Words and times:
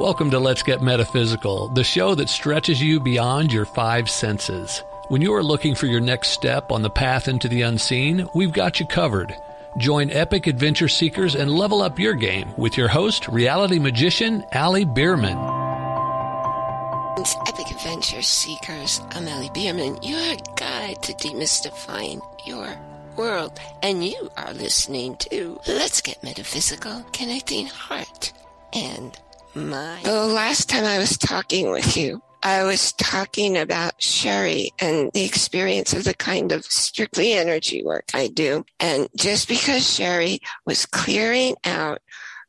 Welcome 0.00 0.30
to 0.30 0.38
Let's 0.38 0.62
Get 0.62 0.80
Metaphysical, 0.80 1.68
the 1.68 1.84
show 1.84 2.14
that 2.14 2.30
stretches 2.30 2.80
you 2.80 3.00
beyond 3.00 3.52
your 3.52 3.66
five 3.66 4.08
senses. 4.08 4.82
When 5.08 5.20
you 5.20 5.34
are 5.34 5.42
looking 5.42 5.74
for 5.74 5.84
your 5.84 6.00
next 6.00 6.30
step 6.30 6.72
on 6.72 6.80
the 6.80 6.88
path 6.88 7.28
into 7.28 7.48
the 7.48 7.60
unseen, 7.60 8.26
we've 8.34 8.50
got 8.50 8.80
you 8.80 8.86
covered. 8.86 9.36
Join 9.76 10.10
epic 10.10 10.46
adventure 10.46 10.88
seekers 10.88 11.34
and 11.34 11.50
level 11.52 11.82
up 11.82 11.98
your 11.98 12.14
game 12.14 12.50
with 12.56 12.78
your 12.78 12.88
host, 12.88 13.28
reality 13.28 13.78
magician 13.78 14.42
Ali 14.54 14.86
Bierman. 14.86 15.36
Epic 17.46 17.70
adventure 17.70 18.22
seekers, 18.22 19.02
I'm 19.10 19.28
Ali 19.28 19.50
Bierman, 19.52 20.02
your 20.02 20.36
guide 20.56 21.02
to 21.02 21.12
demystifying 21.12 22.22
your 22.46 22.74
world. 23.16 23.60
And 23.82 24.02
you 24.02 24.30
are 24.38 24.54
listening 24.54 25.16
to 25.16 25.60
Let's 25.68 26.00
Get 26.00 26.22
Metaphysical, 26.22 27.04
connecting 27.12 27.66
heart 27.66 28.32
and 28.72 29.14
mind. 29.54 30.04
The 30.04 30.26
last 30.26 30.68
time 30.68 30.84
I 30.84 30.98
was 30.98 31.16
talking 31.16 31.70
with 31.70 31.96
you, 31.96 32.22
I 32.42 32.64
was 32.64 32.92
talking 32.92 33.58
about 33.58 34.00
Sherry 34.00 34.70
and 34.78 35.10
the 35.12 35.24
experience 35.24 35.92
of 35.92 36.04
the 36.04 36.14
kind 36.14 36.52
of 36.52 36.64
strictly 36.64 37.34
energy 37.34 37.82
work 37.84 38.04
I 38.14 38.28
do. 38.28 38.64
And 38.78 39.08
just 39.16 39.48
because 39.48 39.94
Sherry 39.94 40.40
was 40.64 40.86
clearing 40.86 41.56
out 41.64 42.00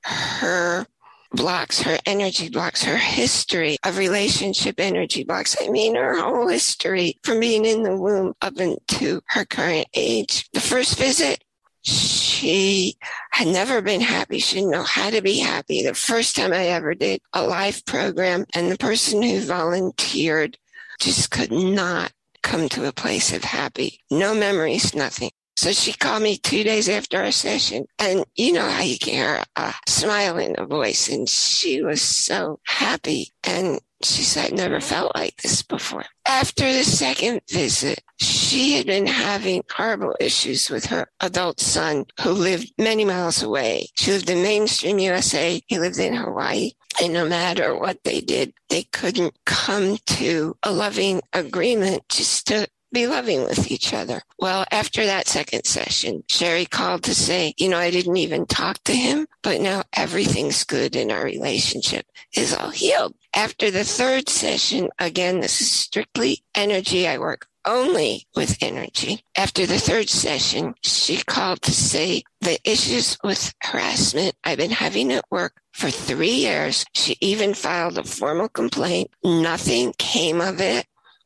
her 0.03 0.87
blocks, 1.33 1.81
her 1.81 1.97
energy 2.05 2.49
blocks, 2.49 2.83
her 2.83 2.97
history 2.97 3.77
of 3.83 3.97
relationship 3.97 4.79
energy 4.79 5.23
blocks. 5.23 5.55
I 5.61 5.69
mean, 5.69 5.95
her 5.95 6.19
whole 6.19 6.47
history 6.47 7.17
from 7.23 7.39
being 7.39 7.65
in 7.65 7.83
the 7.83 7.95
womb 7.95 8.33
up 8.41 8.57
into 8.59 9.21
her 9.27 9.45
current 9.45 9.87
age. 9.93 10.49
The 10.53 10.59
first 10.59 10.97
visit, 10.97 11.43
she 11.83 12.95
had 13.31 13.47
never 13.47 13.81
been 13.81 14.01
happy. 14.01 14.39
She 14.39 14.57
didn't 14.57 14.71
know 14.71 14.83
how 14.83 15.09
to 15.09 15.21
be 15.21 15.39
happy. 15.39 15.83
The 15.83 15.93
first 15.93 16.35
time 16.35 16.53
I 16.53 16.67
ever 16.67 16.93
did 16.95 17.21
a 17.33 17.43
life 17.43 17.85
program 17.85 18.45
and 18.53 18.71
the 18.71 18.77
person 18.77 19.21
who 19.21 19.41
volunteered 19.41 20.57
just 20.99 21.31
could 21.31 21.51
not 21.51 22.11
come 22.43 22.69
to 22.69 22.87
a 22.87 22.93
place 22.93 23.33
of 23.33 23.43
happy. 23.43 23.99
No 24.09 24.33
memories, 24.33 24.95
nothing. 24.95 25.31
So 25.55 25.71
she 25.71 25.93
called 25.93 26.23
me 26.23 26.37
two 26.37 26.63
days 26.63 26.89
after 26.89 27.21
our 27.21 27.31
session 27.31 27.85
and 27.99 28.25
you 28.35 28.53
know 28.53 28.67
how 28.67 28.81
you 28.81 28.97
can 28.97 29.13
hear 29.13 29.43
a 29.55 29.73
smile 29.87 30.37
in 30.39 30.55
her 30.55 30.65
voice 30.65 31.07
and 31.07 31.29
she 31.29 31.83
was 31.83 32.01
so 32.01 32.59
happy 32.65 33.31
and 33.43 33.79
she 34.03 34.23
said, 34.23 34.53
never 34.53 34.79
felt 34.79 35.15
like 35.15 35.37
this 35.41 35.61
before. 35.61 36.05
After 36.25 36.71
the 36.71 36.83
second 36.83 37.41
visit, 37.49 38.01
she 38.19 38.73
had 38.73 38.85
been 38.85 39.07
having 39.07 39.63
horrible 39.71 40.15
issues 40.19 40.69
with 40.69 40.85
her 40.85 41.07
adult 41.19 41.59
son 41.59 42.05
who 42.21 42.31
lived 42.31 42.71
many 42.77 43.05
miles 43.05 43.41
away. 43.41 43.87
She 43.95 44.11
lived 44.11 44.29
in 44.29 44.43
mainstream 44.43 44.99
USA. 44.99 45.61
He 45.67 45.79
lived 45.79 45.99
in 45.99 46.13
Hawaii. 46.13 46.71
And 47.01 47.13
no 47.13 47.27
matter 47.27 47.75
what 47.75 48.03
they 48.03 48.21
did, 48.21 48.53
they 48.69 48.83
couldn't 48.83 49.33
come 49.45 49.97
to 50.05 50.55
a 50.63 50.71
loving 50.71 51.21
agreement 51.33 52.07
just 52.09 52.47
to 52.47 52.67
be 52.91 53.07
loving 53.07 53.43
with 53.43 53.71
each 53.71 53.93
other. 53.93 54.21
Well, 54.37 54.65
after 54.71 55.05
that 55.05 55.27
second 55.27 55.65
session, 55.65 56.23
Sherry 56.27 56.65
called 56.65 57.03
to 57.03 57.15
say, 57.15 57.53
you 57.57 57.69
know, 57.69 57.77
I 57.77 57.89
didn't 57.89 58.17
even 58.17 58.45
talk 58.45 58.83
to 58.83 58.93
him, 58.93 59.27
but 59.43 59.61
now 59.61 59.83
everything's 59.93 60.63
good 60.63 60.95
in 60.95 61.11
our 61.11 61.23
relationship 61.23 62.05
is 62.35 62.53
all 62.53 62.69
healed. 62.69 63.15
After 63.33 63.71
the 63.71 63.85
third 63.85 64.27
session, 64.27 64.89
again, 64.99 65.39
this 65.39 65.61
is 65.61 65.71
strictly 65.71 66.43
energy. 66.53 67.07
I 67.07 67.17
work 67.17 67.47
only 67.65 68.27
with 68.35 68.57
energy. 68.61 69.23
After 69.35 69.65
the 69.65 69.79
third 69.79 70.09
session, 70.09 70.75
she 70.83 71.17
called 71.23 71.61
to 71.61 71.71
say 71.71 72.23
the 72.41 72.59
issues 72.63 73.17
with 73.23 73.53
harassment 73.61 74.35
I've 74.43 74.57
been 74.57 74.71
having 74.71 75.11
at 75.13 75.25
work 75.31 75.61
for 75.71 75.89
three 75.89 76.31
years. 76.31 76.85
She 76.93 77.17
even 77.21 77.53
filed 77.53 77.97
a 77.97 78.03
formal 78.03 78.49
complaint. 78.49 79.11
Nothing 79.23 79.93
came 79.97 80.41
of 80.41 80.59
it. 80.59 80.85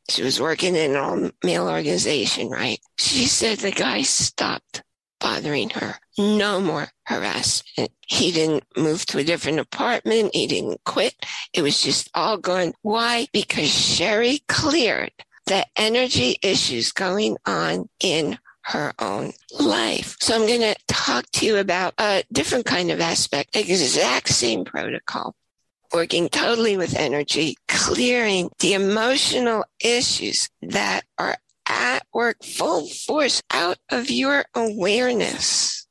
She 0.09 0.22
was 0.22 0.40
working 0.40 0.75
in 0.75 0.91
an 0.91 0.97
all 0.97 1.31
male 1.44 1.68
organization, 1.68 2.50
right? 2.50 2.80
She 3.00 3.25
said 3.25 3.57
the 3.59 3.72
guy 3.72 4.03
stopped 4.03 4.75
bothering 5.25 5.72
her. 5.72 5.96
No 6.19 6.62
more 6.62 6.88
harassment. 7.08 7.90
He 8.06 8.31
didn't 8.31 8.63
move 8.78 9.08
to 9.08 9.18
a 9.18 9.24
different 9.24 9.59
apartment. 9.59 10.36
He 10.36 10.46
didn't 10.46 10.84
quit. 10.86 11.16
It 11.52 11.63
was 11.63 11.81
just 11.81 12.12
all 12.13 12.38
gone. 12.38 12.74
Why? 12.84 13.25
Because 13.34 13.72
Sherry 13.72 14.41
cleared 14.47 15.13
the 15.47 15.66
energy 15.75 16.38
issues 16.44 16.91
going 16.91 17.38
on 17.44 17.90
in 18.00 18.38
her 18.66 18.94
own 19.00 19.34
life. 19.59 20.16
So 20.19 20.36
I'm 20.36 20.46
going 20.46 20.62
to 20.62 20.75
talk 20.88 21.25
to 21.34 21.46
you 21.47 21.57
about 21.57 21.96
a 21.97 22.24
different 22.31 22.68
kind 22.68 22.92
of 22.92 23.02
aspect, 23.02 23.56
exact 23.56 24.30
same 24.30 24.63
protocol 24.63 25.36
working 25.96 26.28
totally 26.28 26.75
with 26.75 26.96
energy, 26.96 27.56
clearing 27.68 28.50
the 28.59 28.74
emotional 28.74 29.63
issues 29.80 30.50
that 30.62 31.06
are 31.18 31.38
at 31.68 32.06
work 32.14 32.44
full 32.44 32.88
force 32.88 33.42
out 33.52 33.78
of 33.90 34.09
your 34.09 34.46
awareness, 34.56 35.88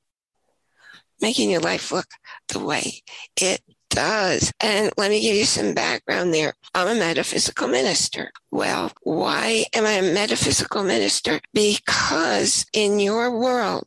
making 1.20 1.50
your 1.50 1.60
life 1.60 1.92
look 1.92 2.06
the 2.48 2.58
way 2.58 3.02
it 3.40 3.60
does. 3.90 4.52
And 4.60 4.90
let 4.96 5.10
me 5.10 5.20
give 5.20 5.36
you 5.36 5.44
some 5.44 5.74
background 5.74 6.34
there. 6.34 6.54
I'm 6.74 6.88
a 6.88 6.98
metaphysical 6.98 7.68
minister. 7.68 8.32
Well, 8.50 8.92
why 9.02 9.66
am 9.74 9.86
I 9.86 9.92
a 9.92 10.14
metaphysical 10.14 10.82
minister? 10.82 11.40
Because 11.52 12.66
in 12.72 12.98
your 12.98 13.38
world, 13.38 13.86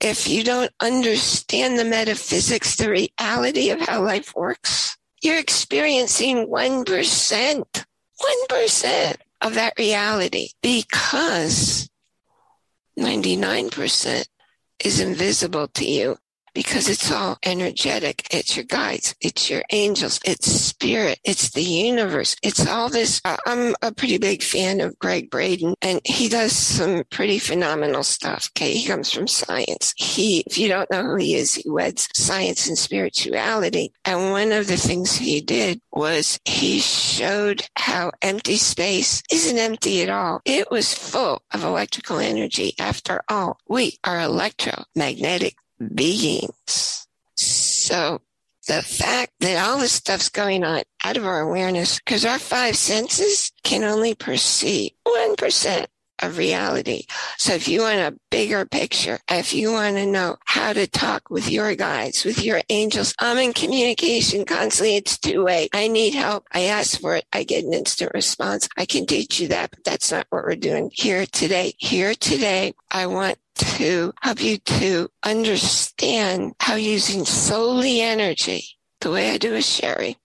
if 0.00 0.28
you 0.28 0.42
don't 0.42 0.72
understand 0.80 1.78
the 1.78 1.84
metaphysics, 1.84 2.76
the 2.76 2.90
reality 2.90 3.70
of 3.70 3.80
how 3.80 4.02
life 4.02 4.34
works, 4.34 4.96
you're 5.22 5.38
experiencing 5.38 6.48
1%, 6.48 7.84
1% 8.50 9.16
of 9.42 9.54
that 9.54 9.74
reality 9.78 10.48
because 10.62 11.88
99% 12.98 14.24
is 14.84 15.00
invisible 15.00 15.68
to 15.68 15.84
you 15.84 16.16
because 16.54 16.88
it's 16.88 17.10
all 17.10 17.38
energetic. 17.44 18.26
It's 18.30 18.56
your 18.56 18.64
guides. 18.64 19.14
It's 19.20 19.50
your 19.50 19.62
angels. 19.70 20.20
It's 20.24 20.50
spirit. 20.50 21.18
It's 21.24 21.50
the 21.50 21.62
universe. 21.62 22.36
It's 22.42 22.66
all 22.66 22.88
this. 22.88 23.20
I'm 23.24 23.74
a 23.82 23.92
pretty 23.92 24.18
big 24.18 24.42
fan 24.42 24.80
of 24.80 24.98
Gregg 24.98 25.30
Braden 25.30 25.74
and 25.82 26.00
he 26.04 26.28
does 26.28 26.52
some 26.52 27.04
pretty 27.10 27.38
phenomenal 27.38 28.02
stuff. 28.02 28.50
Okay. 28.56 28.72
He 28.72 28.86
comes 28.86 29.10
from 29.10 29.26
science. 29.26 29.94
He, 29.96 30.44
if 30.46 30.58
you 30.58 30.68
don't 30.68 30.90
know 30.90 31.04
who 31.04 31.16
he 31.16 31.34
is, 31.34 31.54
he 31.54 31.68
weds 31.68 32.08
science 32.14 32.68
and 32.68 32.78
spirituality. 32.78 33.92
And 34.04 34.30
one 34.30 34.52
of 34.52 34.66
the 34.66 34.76
things 34.76 35.16
he 35.16 35.40
did 35.40 35.80
was 35.92 36.38
he 36.44 36.80
showed 36.80 37.66
how 37.76 38.12
empty 38.22 38.56
space 38.56 39.22
isn't 39.30 39.58
empty 39.58 40.02
at 40.02 40.08
all. 40.08 40.40
It 40.44 40.70
was 40.70 40.94
full 40.94 41.42
of 41.52 41.64
electrical 41.64 42.18
energy. 42.18 42.74
After 42.78 43.22
all, 43.28 43.58
we 43.68 43.98
are 44.04 44.20
electromagnetic 44.20 45.56
beings. 45.88 47.06
So 47.34 48.20
the 48.68 48.82
fact 48.82 49.32
that 49.40 49.64
all 49.64 49.78
this 49.78 49.92
stuff's 49.92 50.28
going 50.28 50.64
on 50.64 50.82
out 51.04 51.16
of 51.16 51.26
our 51.26 51.40
awareness, 51.40 51.98
because 51.98 52.24
our 52.24 52.38
five 52.38 52.76
senses 52.76 53.50
can 53.64 53.82
only 53.84 54.14
perceive 54.14 54.92
1% 55.06 55.86
of 56.20 56.38
reality. 56.38 57.04
So 57.38 57.54
if 57.54 57.68
you 57.68 57.82
want 57.82 57.98
a 57.98 58.18
bigger 58.30 58.64
picture, 58.64 59.18
if 59.28 59.54
you 59.54 59.72
want 59.72 59.96
to 59.96 60.06
know 60.06 60.36
how 60.44 60.72
to 60.72 60.86
talk 60.86 61.30
with 61.30 61.50
your 61.50 61.74
guides, 61.74 62.24
with 62.24 62.44
your 62.44 62.60
angels, 62.68 63.14
I'm 63.18 63.38
in 63.38 63.52
communication 63.52 64.44
constantly. 64.44 64.96
It's 64.96 65.18
two 65.18 65.44
way. 65.44 65.68
I 65.72 65.88
need 65.88 66.14
help. 66.14 66.46
I 66.52 66.64
ask 66.64 67.00
for 67.00 67.16
it. 67.16 67.24
I 67.32 67.44
get 67.44 67.64
an 67.64 67.74
instant 67.74 68.12
response. 68.14 68.68
I 68.76 68.86
can 68.86 69.06
teach 69.06 69.40
you 69.40 69.48
that, 69.48 69.70
but 69.70 69.84
that's 69.84 70.12
not 70.12 70.26
what 70.30 70.44
we're 70.44 70.56
doing 70.56 70.90
here 70.92 71.26
today. 71.26 71.74
Here 71.78 72.14
today, 72.14 72.74
I 72.90 73.06
want 73.06 73.38
to 73.54 74.12
help 74.22 74.42
you 74.42 74.58
to 74.58 75.08
understand 75.22 76.54
how 76.60 76.74
using 76.74 77.24
solely 77.24 78.00
energy, 78.00 78.64
the 79.00 79.10
way 79.10 79.30
I 79.30 79.38
do 79.38 79.52
with 79.52 79.64
Sherry, 79.64 80.16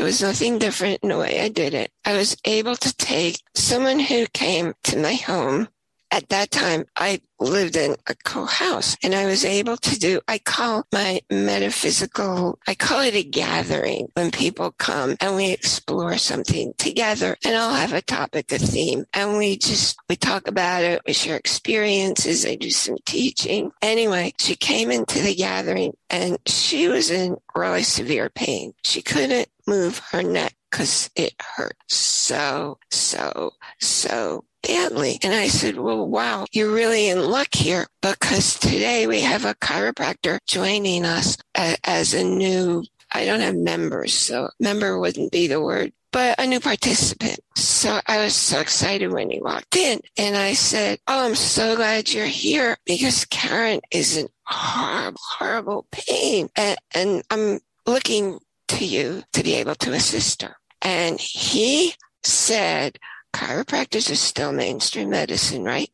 there 0.00 0.06
was 0.06 0.22
nothing 0.22 0.58
different 0.58 0.98
in 1.02 1.10
the 1.10 1.18
way 1.18 1.42
I 1.42 1.50
did 1.50 1.74
it. 1.74 1.92
I 2.06 2.14
was 2.14 2.34
able 2.46 2.74
to 2.74 2.96
take 2.96 3.42
someone 3.54 4.00
who 4.00 4.24
came 4.28 4.72
to 4.84 4.98
my 4.98 5.12
home 5.12 5.68
at 6.10 6.28
that 6.30 6.50
time, 6.50 6.84
I 6.96 7.20
lived 7.38 7.76
in 7.76 7.96
a 8.06 8.14
co-house 8.24 8.96
and 9.02 9.14
I 9.14 9.26
was 9.26 9.44
able 9.44 9.76
to 9.78 9.98
do, 9.98 10.20
I 10.28 10.38
call 10.38 10.84
my 10.92 11.20
metaphysical, 11.30 12.58
I 12.66 12.74
call 12.74 13.00
it 13.00 13.14
a 13.14 13.22
gathering 13.22 14.08
when 14.14 14.30
people 14.30 14.72
come 14.72 15.16
and 15.20 15.36
we 15.36 15.50
explore 15.50 16.18
something 16.18 16.74
together 16.78 17.36
and 17.44 17.56
I'll 17.56 17.74
have 17.74 17.92
a 17.92 18.02
topic, 18.02 18.52
a 18.52 18.58
theme 18.58 19.04
and 19.12 19.38
we 19.38 19.56
just, 19.56 19.96
we 20.08 20.16
talk 20.16 20.48
about 20.48 20.82
it. 20.82 21.00
We 21.06 21.12
share 21.12 21.36
experiences. 21.36 22.44
I 22.44 22.56
do 22.56 22.70
some 22.70 22.96
teaching. 23.06 23.72
Anyway, 23.80 24.32
she 24.38 24.56
came 24.56 24.90
into 24.90 25.20
the 25.20 25.34
gathering 25.34 25.92
and 26.10 26.38
she 26.46 26.88
was 26.88 27.10
in 27.10 27.36
really 27.54 27.82
severe 27.82 28.28
pain. 28.28 28.72
She 28.82 29.02
couldn't 29.02 29.48
move 29.66 29.98
her 30.10 30.22
neck 30.22 30.54
because 30.70 31.10
it 31.16 31.34
hurt 31.40 31.76
so, 31.88 32.78
so, 32.90 33.52
so 33.80 34.44
badly. 34.62 35.18
And 35.22 35.34
I 35.34 35.48
said, 35.48 35.76
well, 35.76 36.06
wow, 36.06 36.46
you're 36.52 36.72
really 36.72 37.08
in 37.08 37.30
luck 37.30 37.48
here 37.54 37.86
because 38.00 38.58
today 38.58 39.06
we 39.06 39.20
have 39.20 39.44
a 39.44 39.54
chiropractor 39.54 40.38
joining 40.46 41.04
us 41.04 41.36
as 41.54 42.14
a 42.14 42.24
new 42.24 42.84
I 43.12 43.24
don't 43.24 43.40
have 43.40 43.56
members, 43.56 44.14
so 44.14 44.50
member 44.60 44.98
wouldn't 44.98 45.32
be 45.32 45.48
the 45.48 45.60
word, 45.60 45.92
but 46.12 46.38
a 46.38 46.46
new 46.46 46.60
participant. 46.60 47.40
So 47.56 48.00
I 48.06 48.18
was 48.22 48.34
so 48.34 48.60
excited 48.60 49.12
when 49.12 49.30
he 49.30 49.40
walked 49.40 49.76
in 49.76 50.00
and 50.16 50.36
I 50.36 50.52
said, 50.52 51.00
Oh, 51.06 51.26
I'm 51.26 51.34
so 51.34 51.76
glad 51.76 52.12
you're 52.12 52.26
here 52.26 52.76
because 52.86 53.24
Karen 53.24 53.80
is 53.90 54.16
in 54.16 54.28
horrible, 54.44 55.20
horrible 55.38 55.86
pain. 55.90 56.48
And, 56.56 56.78
and 56.94 57.22
I'm 57.30 57.60
looking 57.86 58.38
to 58.68 58.84
you 58.84 59.24
to 59.32 59.42
be 59.42 59.54
able 59.54 59.74
to 59.76 59.92
assist 59.92 60.42
her. 60.42 60.56
And 60.82 61.20
he 61.20 61.94
said, 62.22 62.98
chiropractors 63.32 64.10
are 64.10 64.16
still 64.16 64.52
mainstream 64.52 65.10
medicine, 65.10 65.64
right? 65.64 65.90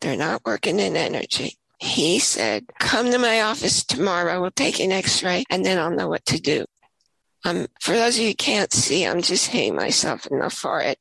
They're 0.00 0.16
not 0.16 0.44
working 0.44 0.78
in 0.78 0.96
energy. 0.96 1.58
He 1.80 2.18
said, 2.18 2.66
come 2.78 3.10
to 3.10 3.18
my 3.18 3.42
office 3.42 3.84
tomorrow. 3.84 4.40
We'll 4.40 4.50
take 4.50 4.80
an 4.80 4.92
x-ray 4.92 5.44
and 5.50 5.64
then 5.64 5.78
I'll 5.78 5.90
know 5.90 6.08
what 6.08 6.24
to 6.26 6.40
do. 6.40 6.64
Um, 7.44 7.68
for 7.80 7.92
those 7.92 8.16
of 8.16 8.22
you 8.22 8.28
who 8.28 8.34
can't 8.34 8.72
see, 8.72 9.06
I'm 9.06 9.22
just 9.22 9.46
hitting 9.46 9.76
myself 9.76 10.26
in 10.26 10.40
the 10.40 10.50
forehead. 10.50 10.96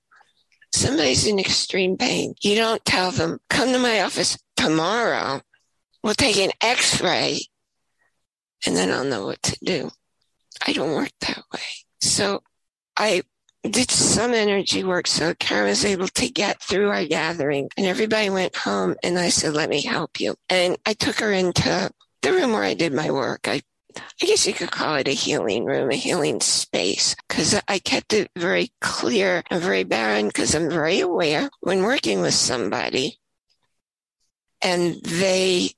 Somebody's 0.73 1.25
in 1.25 1.39
extreme 1.39 1.97
pain. 1.97 2.35
You 2.41 2.55
don't 2.55 2.83
tell 2.85 3.11
them, 3.11 3.39
come 3.49 3.71
to 3.71 3.79
my 3.79 4.01
office 4.01 4.37
tomorrow. 4.55 5.41
We'll 6.03 6.13
take 6.13 6.37
an 6.37 6.51
x-ray 6.61 7.39
and 8.65 8.75
then 8.75 8.91
I'll 8.91 9.03
know 9.03 9.25
what 9.25 9.41
to 9.43 9.57
do. 9.63 9.89
I 10.65 10.73
don't 10.73 10.93
work 10.93 11.11
that 11.21 11.43
way. 11.53 11.61
So 12.01 12.41
I 12.95 13.23
did 13.67 13.91
some 13.91 14.33
energy 14.33 14.83
work 14.83 15.07
so 15.07 15.33
Karen 15.35 15.69
was 15.69 15.85
able 15.85 16.07
to 16.07 16.29
get 16.29 16.61
through 16.61 16.89
our 16.89 17.05
gathering 17.05 17.69
and 17.77 17.85
everybody 17.85 18.29
went 18.29 18.55
home 18.55 18.95
and 19.03 19.17
I 19.17 19.29
said, 19.29 19.53
let 19.53 19.69
me 19.69 19.81
help 19.81 20.19
you. 20.19 20.35
And 20.49 20.77
I 20.85 20.93
took 20.93 21.19
her 21.19 21.31
into 21.31 21.89
the 22.21 22.31
room 22.31 22.53
where 22.53 22.63
I 22.63 22.73
did 22.73 22.93
my 22.93 23.11
work. 23.11 23.47
I 23.47 23.61
I 24.21 24.25
guess 24.27 24.45
you 24.45 24.53
could 24.53 24.69
call 24.69 24.95
it 24.95 25.07
a 25.07 25.11
healing 25.11 25.65
room, 25.65 25.89
a 25.89 25.95
healing 25.95 26.39
space, 26.39 27.15
because 27.27 27.59
I 27.67 27.79
kept 27.79 28.13
it 28.13 28.29
very 28.35 28.71
clear 28.79 29.43
and 29.49 29.61
very 29.61 29.83
barren 29.83 30.27
because 30.27 30.53
I'm 30.53 30.69
very 30.69 30.99
aware 30.99 31.49
when 31.61 31.81
working 31.81 32.21
with 32.21 32.35
somebody 32.35 33.17
and 34.61 34.95
they 35.03 35.71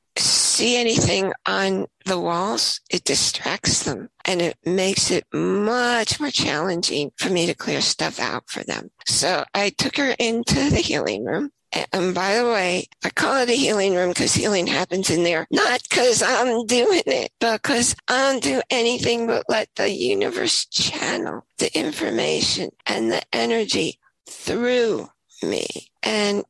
see 0.60 0.76
anything 0.76 1.32
on 1.46 1.88
the 2.06 2.20
walls, 2.20 2.82
it 2.90 3.06
distracts 3.06 3.84
them 3.84 4.10
and 4.26 4.42
it 4.42 4.58
makes 4.66 5.10
it 5.10 5.26
much 5.32 6.20
more 6.20 6.32
challenging 6.32 7.12
for 7.16 7.30
me 7.30 7.46
to 7.46 7.54
clear 7.54 7.80
stuff 7.80 8.20
out 8.20 8.50
for 8.50 8.62
them. 8.66 8.92
So 9.06 9.46
I 9.54 9.70
took 9.70 9.96
her 9.96 10.14
into 10.20 10.70
the 10.70 10.82
healing 10.82 11.24
room. 11.24 11.52
And 11.72 12.14
by 12.14 12.36
the 12.36 12.46
way, 12.46 12.88
I 13.06 13.10
call 13.12 13.38
it 13.38 13.50
a 13.50 13.54
healing 13.54 13.96
room 13.96 14.10
because 14.10 14.34
healing 14.34 14.68
happens 14.68 15.10
in 15.10 15.24
there, 15.24 15.48
not 15.50 15.82
because 15.88 16.22
I'm 16.22 16.66
doing 16.66 17.04
it, 17.06 17.32
but 17.40 17.62
because 17.62 17.96
I 18.10 18.34
don't 18.34 18.44
do 18.44 18.62
anything 18.70 19.28
but 19.28 19.46
let 19.48 19.70
the 19.76 19.90
universe 19.90 20.66
channel 20.66 21.46
the 21.60 21.74
information 21.78 22.72
and 22.86 23.12
the 23.12 23.22
energy 23.32 23.98
through 24.28 25.08
me. 25.42 25.68
And 26.04 26.44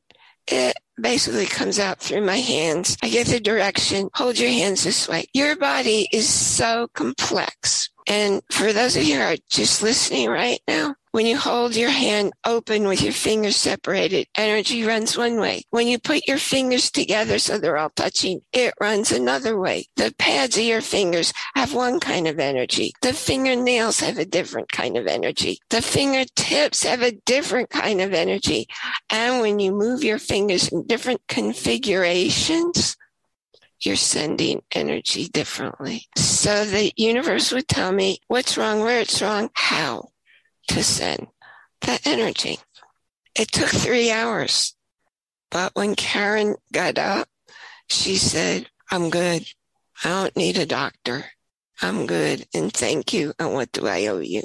it 0.52 0.76
basically 1.00 1.46
comes 1.46 1.80
out 1.80 2.00
through 2.00 2.22
my 2.22 2.38
hands. 2.38 2.98
I 3.02 3.10
get 3.10 3.28
the 3.28 3.40
direction, 3.40 4.10
hold 4.14 4.38
your 4.38 4.50
hands 4.50 4.84
this 4.84 5.08
way. 5.08 5.26
Your 5.34 5.56
body 5.56 6.08
is 6.12 6.28
so 6.28 6.88
complex. 6.94 7.90
And 8.08 8.42
for 8.52 8.74
those 8.74 8.96
of 8.96 9.04
you 9.04 9.16
who 9.16 9.22
are 9.22 9.38
just 9.50 9.84
listening 9.84 10.30
right 10.30 10.60
now, 10.68 10.96
when 11.12 11.26
you 11.26 11.38
hold 11.38 11.76
your 11.76 11.90
hand 11.90 12.34
open 12.46 12.88
with 12.88 13.02
your 13.02 13.14
fingers 13.14 13.56
separated, 13.56 14.28
energy 14.36 14.84
runs 14.84 15.18
one 15.18 15.40
way. 15.40 15.64
When 15.72 15.88
you 15.88 15.98
put 15.98 16.28
your 16.28 16.38
fingers 16.38 16.92
together 16.92 17.40
so 17.40 17.58
they're 17.58 17.78
all 17.78 17.90
touching, 17.90 18.42
it 18.54 18.74
runs 18.80 19.12
another 19.12 19.60
way. 19.60 19.88
The 19.96 20.14
pads 20.20 20.58
of 20.58 20.64
your 20.64 20.82
fingers 20.82 21.34
have 21.56 21.74
one 21.74 22.00
kind 22.00 22.28
of 22.28 22.40
energy. 22.40 22.94
The 23.02 23.14
fingernails 23.14 24.00
have 24.02 24.20
a 24.20 24.26
different 24.26 24.72
kind 24.72 24.98
of 24.98 25.08
energy. 25.08 25.60
The 25.70 25.82
fingertips 25.82 26.84
have 26.84 27.02
a 27.02 27.18
different 27.26 27.72
kind 27.72 28.02
of 28.02 28.14
energy. 28.14 28.68
And 29.10 29.42
when 29.42 29.60
you 29.60 29.72
move 29.72 30.04
your 30.04 30.20
fingers 30.20 30.68
in 30.68 30.86
different 30.86 31.22
configurations, 31.28 32.96
you're 33.82 33.96
sending 33.96 34.62
energy 34.74 35.28
differently. 35.30 36.06
So 36.16 36.66
the 36.66 36.92
universe 36.98 37.52
would 37.52 37.68
tell 37.68 37.92
me 37.92 38.20
what's 38.28 38.58
wrong, 38.58 38.82
where 38.82 39.00
it's 39.00 39.22
wrong, 39.22 39.50
how 39.54 40.10
to 40.70 40.84
send 40.84 41.28
that 41.82 42.06
energy. 42.06 42.60
It 43.36 43.52
took 43.52 43.70
three 43.70 44.12
hours. 44.12 44.76
But 45.52 45.76
when 45.76 45.96
Karen 45.96 46.56
got 46.72 46.98
up, 46.98 47.28
she 47.90 48.18
said, 48.18 48.68
I'm 48.92 49.10
good. 49.10 49.46
I 50.04 50.10
don't 50.10 50.38
need 50.38 50.58
a 50.58 50.66
doctor. 50.66 51.26
I'm 51.82 52.06
good. 52.06 52.48
And 52.54 52.72
thank 52.72 53.14
you. 53.14 53.34
And 53.40 53.54
what 53.54 53.72
do 53.72 53.88
I 53.88 54.08
owe 54.08 54.20
you? 54.20 54.44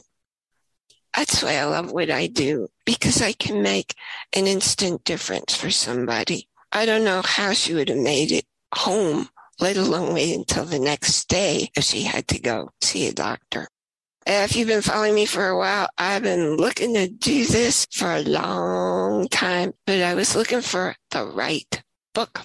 That's 1.17 1.43
why 1.43 1.56
I 1.56 1.65
love 1.65 1.93
what 1.93 2.11
I 2.11 2.27
do 2.27 2.69
because 2.85 3.23
I 3.23 3.32
can 3.32 3.62
make 3.62 3.94
an 4.32 4.47
instant 4.47 5.05
difference 5.05 5.55
for 5.55 5.70
somebody. 5.70 6.49
I 6.73 6.87
don't 6.87 7.05
know 7.05 7.23
how 7.23 7.53
she 7.53 7.75
would 7.75 7.88
have 7.88 7.99
made 7.99 8.32
it 8.32 8.47
home, 8.75 9.29
let 9.61 9.77
alone 9.77 10.15
wait 10.15 10.35
until 10.35 10.65
the 10.65 10.81
next 10.81 11.29
day 11.29 11.70
if 11.77 11.85
she 11.85 12.03
had 12.03 12.27
to 12.29 12.41
go 12.41 12.70
see 12.81 13.06
a 13.06 13.12
doctor. 13.12 13.69
If 14.26 14.56
you've 14.56 14.69
been 14.69 14.81
following 14.81 15.15
me 15.15 15.26
for 15.26 15.49
a 15.49 15.59
while, 15.59 15.87
I've 15.99 16.23
been 16.23 16.56
looking 16.56 16.94
to 16.94 17.09
do 17.09 17.44
this 17.44 17.87
for 17.93 18.11
a 18.11 18.23
long 18.23 19.29
time, 19.29 19.75
but 19.87 20.00
I 20.00 20.15
was 20.15 20.35
looking 20.35 20.62
for 20.62 20.97
the 21.11 21.26
right 21.26 21.82
book. 22.15 22.41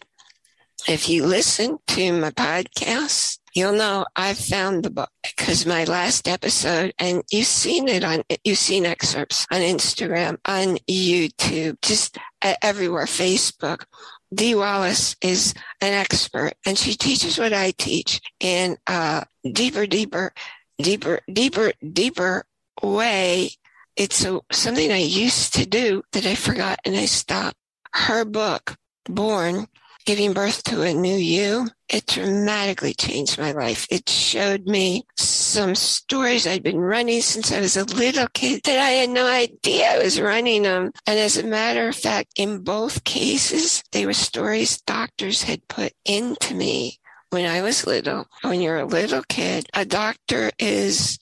If 0.90 1.08
you 1.08 1.26
listen 1.26 1.78
to 1.88 2.12
my 2.12 2.32
podcast, 2.32 3.40
you'll 3.56 3.74
know 3.74 4.06
I've 4.14 4.38
found 4.38 4.84
the 4.84 4.90
book 4.90 5.10
because 5.24 5.66
my 5.66 5.86
last 5.86 6.28
episode, 6.28 6.94
and 7.00 7.24
you've 7.32 7.48
seen 7.48 7.88
it 7.88 8.04
on, 8.04 8.24
you've 8.44 8.58
seen 8.58 8.86
excerpts 8.86 9.48
on 9.50 9.62
Instagram, 9.62 10.38
on 10.44 10.80
YouTube, 10.90 11.78
just 11.82 12.18
everywhere, 12.62 13.06
Facebook. 13.06 13.86
Dee 14.34 14.54
Wallace 14.54 15.16
is 15.22 15.54
an 15.80 15.94
expert 15.94 16.54
and 16.66 16.78
she 16.78 16.94
teaches 16.94 17.40
what 17.40 17.54
I 17.54 17.72
teach 17.72 18.22
in 18.40 18.78
a 18.86 19.26
deeper, 19.54 19.88
deeper 19.88 20.34
deeper, 20.82 21.20
deeper, 21.32 21.74
deeper 21.94 22.46
way. 22.82 23.52
It's 23.96 24.24
a, 24.26 24.40
something 24.52 24.92
I 24.92 24.98
used 24.98 25.54
to 25.56 25.66
do 25.66 26.04
that 26.14 26.26
I 26.26 26.36
forgot 26.36 26.80
and 26.86 26.96
I 26.96 27.06
stopped. 27.06 27.58
Her 27.94 28.24
book, 28.24 28.78
Born, 29.06 29.68
Giving 30.06 30.34
Birth 30.34 30.64
to 30.66 30.84
a 30.84 30.94
New 30.94 31.18
You, 31.18 31.68
it 31.90 32.06
dramatically 32.06 32.94
changed 32.94 33.38
my 33.38 33.52
life. 33.52 33.88
It 33.90 34.08
showed 34.08 34.66
me 34.66 35.06
some 35.18 35.76
stories 35.76 36.48
I'd 36.48 36.64
been 36.64 36.80
running 36.80 37.22
since 37.22 37.52
I 37.52 37.60
was 37.60 37.76
a 37.76 37.84
little 37.84 38.28
kid 38.34 38.62
that 38.64 38.80
I 38.80 38.92
had 38.92 39.10
no 39.10 39.28
idea 39.28 39.94
I 39.94 40.04
was 40.04 40.22
running 40.22 40.64
them. 40.64 40.92
And 41.06 41.20
as 41.20 41.38
a 41.38 41.44
matter 41.44 41.88
of 41.88 41.96
fact, 41.96 42.32
in 42.38 42.64
both 42.64 43.04
cases, 43.04 43.84
they 43.92 44.06
were 44.06 44.14
stories 44.14 44.82
doctors 44.82 45.44
had 45.44 45.68
put 45.68 45.94
into 46.06 46.54
me 46.54 47.00
when 47.30 47.46
I 47.46 47.62
was 47.62 47.86
little, 47.86 48.28
when 48.42 48.62
you're 48.62 48.80
a 48.80 48.86
little 48.86 49.24
kid, 49.28 49.68
a 49.74 49.86
doctor 49.86 50.52
is 50.60 51.20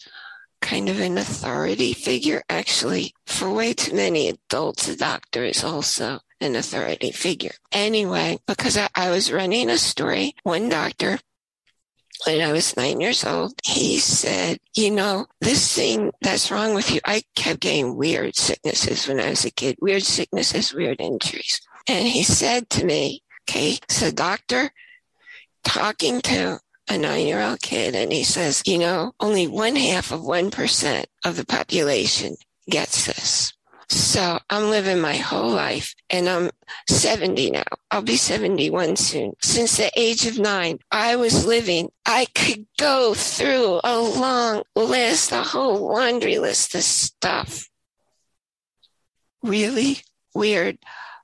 kind 0.61 0.89
of 0.89 0.99
an 0.99 1.17
authority 1.17 1.93
figure. 1.93 2.43
Actually, 2.49 3.13
for 3.25 3.51
way 3.51 3.73
too 3.73 3.95
many 3.95 4.29
adults, 4.29 4.87
a 4.87 4.97
doctor 4.97 5.43
is 5.43 5.63
also 5.63 6.19
an 6.39 6.55
authority 6.55 7.11
figure. 7.11 7.53
Anyway, 7.71 8.39
because 8.47 8.77
I, 8.77 8.87
I 8.95 9.11
was 9.11 9.31
running 9.31 9.69
a 9.69 9.77
story, 9.77 10.33
one 10.43 10.69
doctor 10.69 11.19
when 12.25 12.41
I 12.41 12.51
was 12.51 12.75
nine 12.75 12.99
years 12.99 13.23
old, 13.23 13.53
he 13.63 13.99
said, 13.99 14.57
you 14.75 14.91
know, 14.91 15.27
this 15.41 15.75
thing 15.75 16.11
that's 16.21 16.51
wrong 16.51 16.73
with 16.73 16.91
you, 16.93 16.99
I 17.05 17.23
kept 17.35 17.59
getting 17.59 17.95
weird 17.95 18.35
sicknesses 18.35 19.07
when 19.07 19.19
I 19.19 19.29
was 19.29 19.45
a 19.45 19.51
kid, 19.51 19.77
weird 19.81 20.03
sicknesses, 20.03 20.73
weird 20.73 20.99
injuries. 20.99 21.61
And 21.87 22.07
he 22.07 22.23
said 22.23 22.69
to 22.71 22.85
me, 22.85 23.21
okay, 23.49 23.77
so 23.87 24.11
doctor, 24.11 24.71
talking 25.67 26.21
to 26.21 26.59
a 26.89 26.97
nine 26.97 27.27
year 27.27 27.41
old 27.41 27.62
kid 27.62 27.93
and 27.93 28.12
he 28.12 28.24
says, 28.24 28.63
you 28.65 28.77
know, 28.77 29.12
only 29.19 29.47
one 29.47 29.75
half 29.75 30.12
of 30.12 30.21
1% 30.21 31.05
of 31.25 31.36
the 31.36 31.45
population 31.45 32.36
gets 32.69 33.05
this. 33.05 33.53
So 33.89 34.39
I'm 34.50 34.69
living 34.69 35.00
my 35.00 35.15
whole 35.15 35.50
life 35.50 35.93
and 36.09 36.27
I'm 36.27 36.50
70 36.89 37.51
now. 37.51 37.63
I'll 37.91 38.01
be 38.01 38.15
71 38.15 38.95
soon. 38.95 39.33
Since 39.41 39.77
the 39.77 39.91
age 39.95 40.25
of 40.25 40.39
nine, 40.39 40.79
I 40.91 41.15
was 41.17 41.45
living, 41.45 41.89
I 42.05 42.27
could 42.33 42.65
go 42.77 43.13
through 43.13 43.81
a 43.83 44.00
long 44.00 44.63
list, 44.75 45.31
a 45.31 45.43
whole 45.43 45.93
laundry 45.93 46.39
list 46.39 46.75
of 46.75 46.83
stuff. 46.83 47.69
Really 49.43 50.00
weird 50.33 50.79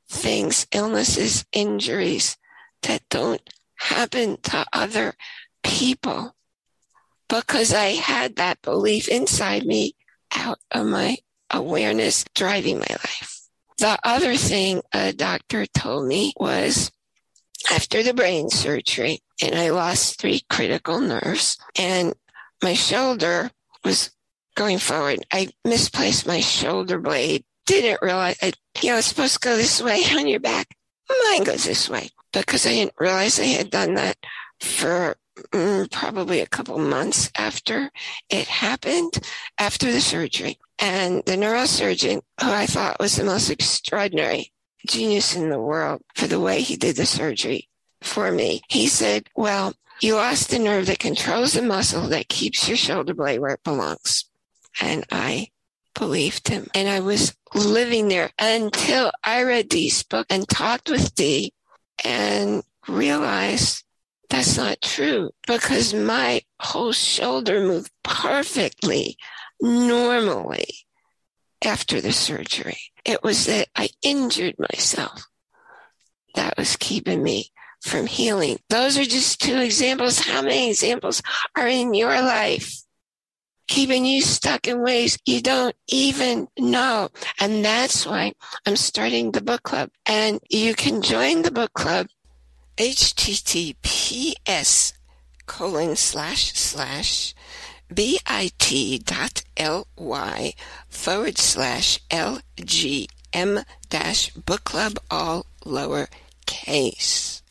things, 0.10 0.68
illnesses, 0.72 1.46
injuries 1.54 2.38
that 2.84 3.02
don't 3.10 3.42
happen 3.84 4.38
to 4.42 4.66
other 4.74 5.14
people 5.64 6.36
because 7.30 7.74
I 7.74 7.90
had 7.90 8.36
that 8.36 8.62
belief 8.62 9.08
inside 9.08 9.66
me 9.66 9.96
out 10.36 10.60
of 10.72 10.86
my 10.86 11.18
awareness 11.50 12.26
driving 12.36 12.80
my 12.80 12.88
life. 12.90 13.42
The 13.78 13.98
other 14.04 14.36
thing 14.36 14.82
a 14.94 15.14
doctor 15.14 15.66
told 15.66 16.08
me 16.08 16.34
was 16.38 16.92
after 17.72 18.04
the 18.04 18.14
brain 18.14 18.50
surgery 18.50 19.20
and 19.42 19.56
I 19.56 19.70
lost 19.70 20.20
three 20.20 20.42
critical 20.50 21.00
nerves 21.00 21.58
and 21.78 22.14
my 22.62 22.74
shoulder 22.74 23.52
was 23.84 24.12
going 24.56 24.78
forward. 24.78 25.26
I 25.32 25.50
misplaced 25.66 26.28
my 26.28 26.40
shoulder 26.40 27.00
blade. 27.00 27.44
Didn't 27.66 28.02
realize, 28.02 28.38
I, 28.42 28.54
you 28.82 28.90
know, 28.90 28.98
it's 28.98 29.08
supposed 29.08 29.42
to 29.42 29.48
go 29.48 29.56
this 29.56 29.82
way 29.82 30.04
on 30.12 30.28
your 30.28 30.40
back. 30.40 30.76
Mine 31.32 31.44
goes 31.44 31.66
this 31.66 31.90
way 31.90 32.10
because 32.32 32.66
I 32.66 32.72
didn't 32.72 32.94
realize 33.00 33.40
I 33.40 33.46
had 33.46 33.70
done 33.70 33.96
that 33.96 34.18
for 34.60 35.16
mm, 35.52 35.92
probably 35.92 36.40
a 36.40 36.48
couple 36.48 36.78
months 36.78 37.32
after 37.36 37.92
it 38.30 38.48
happened, 38.48 39.20
after 39.58 39.92
the 39.92 40.02
surgery. 40.02 40.58
And 40.80 41.24
the 41.26 41.34
neurosurgeon, 41.34 42.22
who 42.42 42.52
I 42.52 42.66
thought 42.66 43.00
was 43.00 43.16
the 43.16 43.24
most 43.24 43.50
extraordinary 43.50 44.52
genius 44.88 45.36
in 45.36 45.50
the 45.50 45.60
world 45.60 46.02
for 46.16 46.28
the 46.28 46.40
way 46.40 46.62
he 46.62 46.76
did 46.76 46.96
the 46.96 47.06
surgery 47.06 47.70
for 48.02 48.32
me, 48.32 48.62
he 48.70 48.88
said, 48.88 49.28
well, 49.36 49.74
you 50.02 50.16
lost 50.16 50.50
the 50.50 50.60
nerve 50.60 50.88
that 50.88 51.00
controls 51.00 51.54
the 51.54 51.62
muscle 51.62 52.08
that 52.10 52.28
keeps 52.28 52.68
your 52.68 52.78
shoulder 52.78 53.14
blade 53.14 53.40
where 53.40 53.54
it 53.54 53.64
belongs. 53.64 54.26
And 54.82 55.06
I 55.12 55.50
believed 55.94 56.48
him. 56.48 56.68
And 56.74 56.90
I 56.90 57.00
was 57.00 57.36
living 57.54 58.08
there 58.08 58.32
until 58.40 59.12
I 59.24 59.44
read 59.44 59.70
Dee's 59.70 60.04
book 60.04 60.28
and 60.30 60.48
talked 60.48 60.90
with 60.90 61.14
Dee 61.16 61.54
and 62.04 62.64
realized 62.88 63.84
that's 64.30 64.58
not 64.58 64.82
true 64.82 65.30
because 65.46 65.94
my 65.94 66.42
whole 66.60 66.92
shoulder 66.92 67.60
moved 67.62 67.92
perfectly, 68.04 69.18
normally 69.62 70.68
after 71.64 72.02
the 72.02 72.12
surgery. 72.12 72.80
It 73.06 73.24
was 73.24 73.46
that 73.46 73.68
I 73.76 73.90
injured 74.02 74.56
myself 74.58 75.28
that 76.36 76.58
was 76.58 76.76
keeping 76.78 77.22
me 77.22 77.52
from 77.82 78.08
healing. 78.08 78.58
Those 78.70 78.98
are 78.98 79.06
just 79.06 79.42
two 79.42 79.58
examples. 79.58 80.20
How 80.20 80.42
many 80.42 80.70
examples 80.70 81.22
are 81.56 81.68
in 81.68 81.94
your 81.94 82.22
life? 82.22 82.83
Keeping 83.68 84.06
you 84.06 84.22
stuck 84.22 84.68
in 84.68 84.82
ways 84.82 85.18
you 85.26 85.42
don't 85.42 85.76
even 85.88 86.48
know. 86.58 87.10
And 87.40 87.64
that's 87.64 88.06
why 88.06 88.34
I'm 88.66 88.76
starting 88.76 89.32
the 89.32 89.42
book 89.42 89.64
club. 89.64 89.90
And 90.06 90.40
you 90.50 90.76
can 90.76 91.02
join 91.02 91.42
the 91.42 91.52
book 91.52 91.74
club 91.74 92.08
https 92.78 93.84
colon 95.46 95.96
slash 95.96 96.54
slash 96.54 97.36
bit.ly 97.94 98.24
forward 100.90 101.38
slash 101.38 102.00
lgm 102.10 103.64
dash 103.90 104.32
book 104.32 104.64
club 104.64 104.98
all 105.12 105.46
lower 105.66 106.08
case 106.48 107.44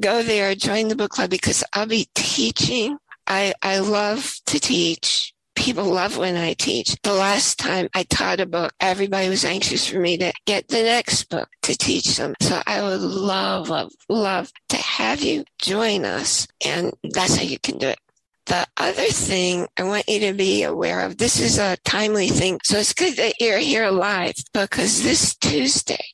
go 0.00 0.22
there, 0.22 0.54
join 0.54 0.88
the 0.88 0.96
book 0.96 1.10
club 1.10 1.30
because 1.30 1.62
I'll 1.72 1.86
be 1.86 2.08
teaching. 2.14 2.98
I, 3.26 3.52
I 3.62 3.78
love 3.78 4.34
to 4.46 4.58
teach. 4.58 5.34
People 5.60 5.84
love 5.84 6.16
when 6.16 6.38
I 6.38 6.54
teach. 6.54 6.96
The 7.02 7.12
last 7.12 7.58
time 7.58 7.90
I 7.94 8.04
taught 8.04 8.40
a 8.40 8.46
book, 8.46 8.72
everybody 8.80 9.28
was 9.28 9.44
anxious 9.44 9.86
for 9.86 10.00
me 10.00 10.16
to 10.16 10.32
get 10.46 10.68
the 10.68 10.82
next 10.82 11.24
book 11.24 11.50
to 11.64 11.76
teach 11.76 12.16
them. 12.16 12.34
So 12.40 12.62
I 12.66 12.82
would 12.82 13.02
love, 13.02 13.68
love, 13.68 13.92
love 14.08 14.50
to 14.70 14.76
have 14.78 15.20
you 15.20 15.44
join 15.58 16.06
us. 16.06 16.48
And 16.64 16.94
that's 17.04 17.36
how 17.36 17.42
you 17.42 17.58
can 17.58 17.76
do 17.76 17.88
it. 17.88 17.98
The 18.46 18.66
other 18.78 19.04
thing 19.04 19.68
I 19.76 19.82
want 19.82 20.08
you 20.08 20.20
to 20.20 20.32
be 20.32 20.62
aware 20.62 21.00
of, 21.00 21.18
this 21.18 21.38
is 21.38 21.58
a 21.58 21.76
timely 21.84 22.28
thing. 22.28 22.58
So 22.64 22.78
it's 22.78 22.94
good 22.94 23.16
that 23.16 23.34
you're 23.38 23.58
here 23.58 23.90
live 23.90 24.36
because 24.54 25.02
this 25.02 25.36
Tuesday, 25.36 26.04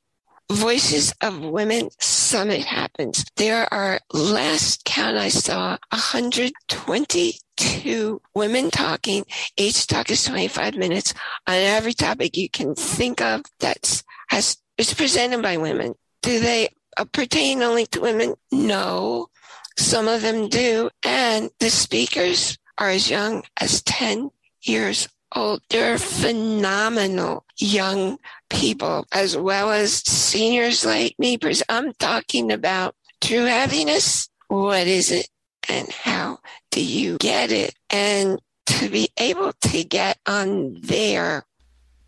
Voices 0.50 1.12
of 1.20 1.38
Women 1.40 1.90
Summit 1.98 2.64
happens. 2.64 3.24
There 3.36 3.72
are, 3.74 3.98
last 4.12 4.84
count 4.84 5.16
I 5.16 5.28
saw, 5.28 5.76
122 5.90 8.22
women 8.34 8.70
talking. 8.70 9.24
Each 9.56 9.86
talk 9.86 10.10
is 10.10 10.24
25 10.24 10.76
minutes 10.76 11.14
on 11.46 11.54
every 11.54 11.94
topic 11.94 12.36
you 12.36 12.48
can 12.48 12.74
think 12.76 13.20
of 13.20 13.42
that's 13.58 14.04
has 14.28 14.56
is 14.78 14.94
presented 14.94 15.42
by 15.42 15.56
women. 15.56 15.94
Do 16.22 16.38
they 16.40 16.68
pertain 17.12 17.62
only 17.62 17.86
to 17.86 18.00
women? 18.00 18.34
No. 18.52 19.28
Some 19.76 20.06
of 20.08 20.22
them 20.22 20.48
do. 20.48 20.90
And 21.02 21.50
the 21.60 21.70
speakers 21.70 22.58
are 22.78 22.90
as 22.90 23.10
young 23.10 23.42
as 23.60 23.82
10 23.82 24.30
years 24.62 25.08
old. 25.36 25.60
They're 25.68 25.98
phenomenal 25.98 27.44
young 27.58 28.18
people 28.48 29.06
as 29.12 29.36
well 29.36 29.70
as 29.70 29.92
seniors 29.92 30.84
like 30.84 31.14
me. 31.18 31.38
I'm 31.68 31.92
talking 31.94 32.50
about 32.50 32.96
true 33.20 33.44
happiness. 33.44 34.28
What 34.48 34.86
is 34.86 35.12
it 35.12 35.28
and 35.68 35.90
how 35.90 36.38
do 36.70 36.82
you 36.82 37.18
get 37.18 37.52
it? 37.52 37.74
And 37.90 38.40
to 38.66 38.88
be 38.88 39.10
able 39.18 39.52
to 39.52 39.84
get 39.84 40.18
on 40.26 40.78
there, 40.80 41.44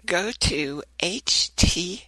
go 0.06 0.30
to 0.32 0.82
https 1.00 1.98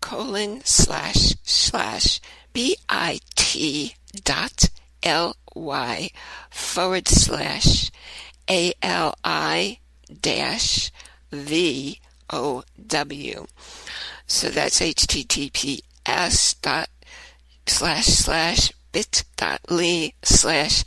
colon 0.00 0.60
slash 0.64 1.34
slash 1.42 2.20
bit 2.52 2.78
dot 4.22 4.70
ly 5.04 6.10
forward 6.50 7.08
slash 7.08 7.90
ali 8.48 9.80
dash 10.20 10.90
V 11.30 12.00
O 12.30 12.62
W. 12.86 13.46
So 14.26 14.48
that's 14.48 14.80
https 14.80 16.60
dot 16.60 16.88
slash 17.66 18.06
slash 18.06 18.72
bit 18.92 19.24
dot 19.36 19.60
ly 19.68 20.12
slash 20.22 20.84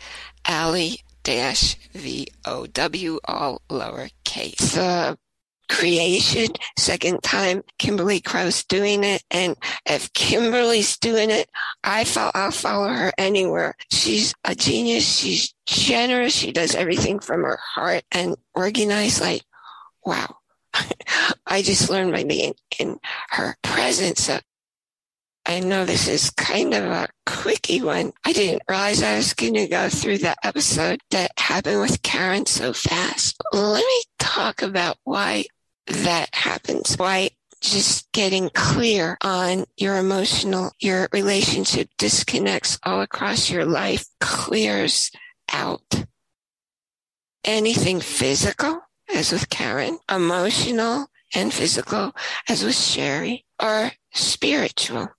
ali 0.47 1.01
dash 1.23 1.75
V 1.93 2.27
O 2.45 2.65
W 2.65 3.19
all 3.25 3.61
lowercase. 3.69 4.73
The 4.73 5.17
creation. 5.69 6.47
Second 6.77 7.21
time 7.23 7.63
Kimberly 7.77 8.21
Krause 8.21 8.63
doing 8.63 9.03
it. 9.03 9.23
And 9.29 9.57
if 9.85 10.11
Kimberly's 10.13 10.97
doing 10.97 11.29
it, 11.29 11.49
I 11.83 12.03
follow, 12.03 12.31
I'll 12.33 12.51
follow 12.51 12.89
her 12.89 13.11
anywhere. 13.17 13.75
She's 13.91 14.33
a 14.43 14.55
genius. 14.55 15.17
She's 15.17 15.53
generous. 15.65 16.33
She 16.33 16.51
does 16.51 16.75
everything 16.75 17.19
from 17.19 17.43
her 17.43 17.59
heart 17.61 18.03
and 18.11 18.35
organized 18.55 19.21
like 19.21 19.43
wow. 20.05 20.37
I 21.45 21.61
just 21.61 21.89
learned 21.89 22.13
by 22.13 22.23
being 22.23 22.53
in 22.79 22.99
her 23.29 23.55
presence. 23.61 24.29
I 25.45 25.59
know 25.61 25.85
this 25.85 26.07
is 26.07 26.29
kind 26.31 26.73
of 26.73 26.83
a 26.83 27.07
quickie 27.25 27.81
one. 27.81 28.11
I 28.25 28.33
didn't 28.33 28.63
realize 28.67 29.01
I 29.01 29.15
was 29.15 29.33
going 29.33 29.53
to 29.53 29.67
go 29.67 29.87
through 29.89 30.17
the 30.17 30.35
episode 30.43 30.99
that 31.11 31.31
happened 31.37 31.79
with 31.79 32.01
Karen 32.01 32.45
so 32.45 32.73
fast. 32.73 33.41
Let 33.53 33.79
me 33.79 34.03
talk 34.19 34.61
about 34.61 34.97
why 35.05 35.45
that 35.87 36.33
happens. 36.33 36.95
Why 36.97 37.29
just 37.61 38.11
getting 38.11 38.49
clear 38.49 39.17
on 39.21 39.65
your 39.77 39.97
emotional, 39.97 40.71
your 40.79 41.07
relationship 41.11 41.89
disconnects 41.97 42.79
all 42.83 43.01
across 43.01 43.49
your 43.49 43.65
life 43.65 44.05
clears 44.19 45.11
out 45.51 46.05
anything 47.43 47.99
physical 47.99 48.81
as 49.13 49.31
with 49.31 49.49
Karen, 49.49 49.97
emotional 50.11 51.07
and 51.33 51.53
physical, 51.53 52.13
as 52.47 52.63
with 52.63 52.77
Sherry, 52.77 53.45
or 53.61 53.91
spiritual. 54.13 55.09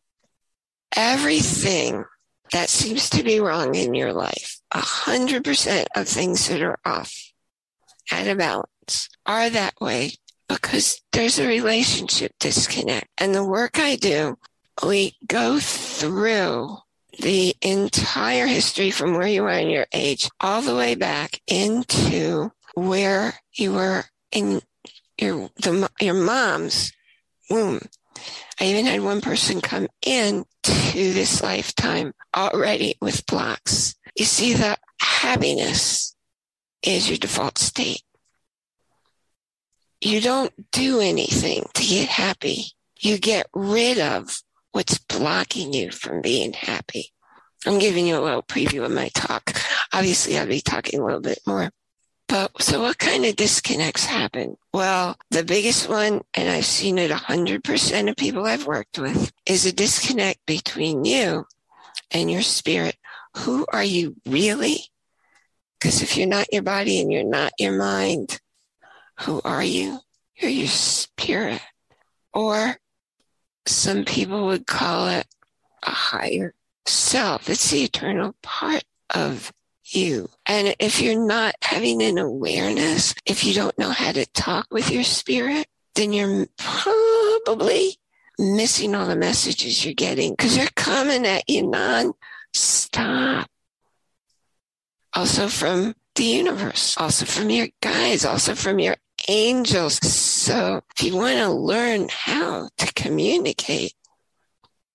Everything 0.95 2.05
that 2.53 2.71
seems 2.71 3.11
to 3.11 3.23
be 3.23 3.41
wrong 3.41 3.75
in 3.75 3.95
your 3.95 4.13
life, 4.13 4.61
a 4.73 4.81
hundred 4.81 5.45
percent 5.45 5.89
of 5.95 6.09
things 6.09 6.49
that 6.49 6.63
are 6.63 6.79
off 6.85 7.33
out 8.11 8.27
of 8.27 8.39
balance 8.39 9.09
are 9.27 9.51
that 9.51 9.75
way 9.81 10.13
because 10.49 11.01
there's 11.13 11.39
a 11.39 11.47
relationship 11.47 12.33
disconnect. 12.41 13.09
And 13.19 13.35
the 13.35 13.45
work 13.45 13.79
I 13.79 13.97
do, 13.97 14.39
we 14.85 15.17
go 15.27 15.59
through 15.61 16.79
the 17.21 17.55
entire 17.63 18.47
history 18.47 18.91
from 18.91 19.15
where 19.15 19.27
you 19.29 19.45
are 19.45 19.51
in 19.51 19.71
your 19.71 19.87
age 19.93 20.29
all 20.41 20.63
the 20.63 20.75
way 20.75 20.95
back 20.95 21.41
into 21.47 22.51
where 22.75 23.35
you 23.53 23.73
were 23.73 24.05
in 24.31 24.61
your 25.19 25.51
the, 25.57 25.91
your 26.01 26.15
mom's 26.15 26.93
womb. 27.51 27.81
I 28.61 28.65
even 28.65 28.87
had 28.87 29.01
one 29.03 29.21
person 29.21 29.61
come 29.61 29.89
in 30.05 30.45
to 30.65 31.13
this 31.13 31.43
lifetime 31.43 32.13
already 32.37 32.97
with 33.01 33.27
blocks. 33.27 33.95
You 34.17 34.25
see, 34.25 34.55
the 34.55 34.77
happiness 35.01 36.15
is 36.83 37.09
your 37.09 37.19
default 37.19 37.59
state. 37.59 38.03
You 40.01 40.21
don't 40.21 40.53
do 40.71 41.01
anything 41.01 41.65
to 41.75 41.85
get 41.85 42.09
happy. 42.09 42.67
You 43.01 43.19
get 43.19 43.49
rid 43.53 43.99
of 43.99 44.43
what's 44.73 44.99
blocking 44.99 45.73
you 45.73 45.91
from 45.91 46.21
being 46.21 46.53
happy. 46.53 47.13
I'm 47.67 47.79
giving 47.79 48.07
you 48.07 48.19
a 48.19 48.23
little 48.23 48.43
preview 48.43 48.85
of 48.85 48.93
my 48.93 49.09
talk. 49.09 49.53
Obviously, 49.93 50.39
I'll 50.39 50.47
be 50.47 50.61
talking 50.61 51.01
a 51.01 51.05
little 51.05 51.21
bit 51.21 51.41
more. 51.47 51.71
But 52.29 52.63
so 52.63 52.83
what 52.83 52.99
kind 52.99 53.25
of 53.25 53.37
disconnects 53.37 54.05
happen? 54.05 54.57
Well, 54.73 55.17
the 55.31 55.43
biggest 55.43 55.89
one, 55.89 56.21
and 56.35 56.49
I've 56.49 56.67
seen 56.67 56.99
it 56.99 57.11
100% 57.11 58.11
of 58.11 58.17
people 58.17 58.45
I've 58.45 58.67
worked 58.67 58.99
with, 58.99 59.33
is 59.47 59.67
a 59.67 59.73
disconnect 59.73 60.45
between 60.47 61.05
you 61.05 61.47
and 62.11 62.31
your 62.31 62.43
spirit. 62.43 62.97
Who 63.39 63.67
are 63.73 63.85
you 63.85 64.17
really? 64.27 64.85
Because 65.81 66.03
if 66.03 66.17
you're 66.17 66.29
not 66.29 66.53
your 66.53 66.63
body 66.63 67.01
and 67.01 67.11
you're 67.11 67.25
not 67.25 67.53
your 67.59 67.77
mind, 67.77 68.41
who 69.21 69.41
are 69.45 69.63
you? 69.63 70.01
You're 70.37 70.51
your 70.51 70.69
spirit. 70.69 71.61
Or 72.33 72.77
some 73.67 74.05
people 74.05 74.47
would 74.47 74.67
call 74.67 75.09
it 75.09 75.27
a 75.83 75.91
higher 75.91 76.55
self. 76.87 77.49
It's 77.49 77.71
the 77.71 77.85
eternal 77.85 78.35
part 78.43 78.85
of 79.11 79.53
you. 79.85 80.29
And 80.47 80.75
if 80.79 81.01
you're 81.01 81.27
not 81.27 81.55
having 81.63 82.03
an 82.03 82.19
awareness, 82.19 83.15
if 83.27 83.45
you 83.45 83.55
don't 83.55 83.79
know 83.79 83.91
how 83.91 84.13
to 84.13 84.27
talk 84.27 84.67
with 84.71 84.91
your 84.91 85.05
spirit, 85.05 85.67
then 85.95 86.13
you're 86.13 86.47
probably 86.57 87.97
missing 88.39 88.95
all 88.95 89.07
the 89.07 89.17
messages 89.17 89.85
you're 89.85 89.95
getting 89.95 90.33
because 90.33 90.57
they're 90.57 90.69
coming 90.77 91.27
at 91.27 91.49
you 91.49 91.67
non-stop. 91.69 93.49
Also 95.15 95.49
from 95.49 95.95
the 96.15 96.25
universe, 96.25 96.97
also 96.99 97.25
from 97.25 97.51
your 97.51 97.69
guides, 97.81 98.25
also 98.25 98.55
from 98.55 98.79
your 98.79 98.97
angels. 99.29 99.95
So 100.05 100.83
if 100.97 101.05
you 101.05 101.17
want 101.17 101.37
to 101.39 101.51
learn 101.51 102.09
how 102.11 102.71
to 102.79 102.93
communicate 102.95 103.95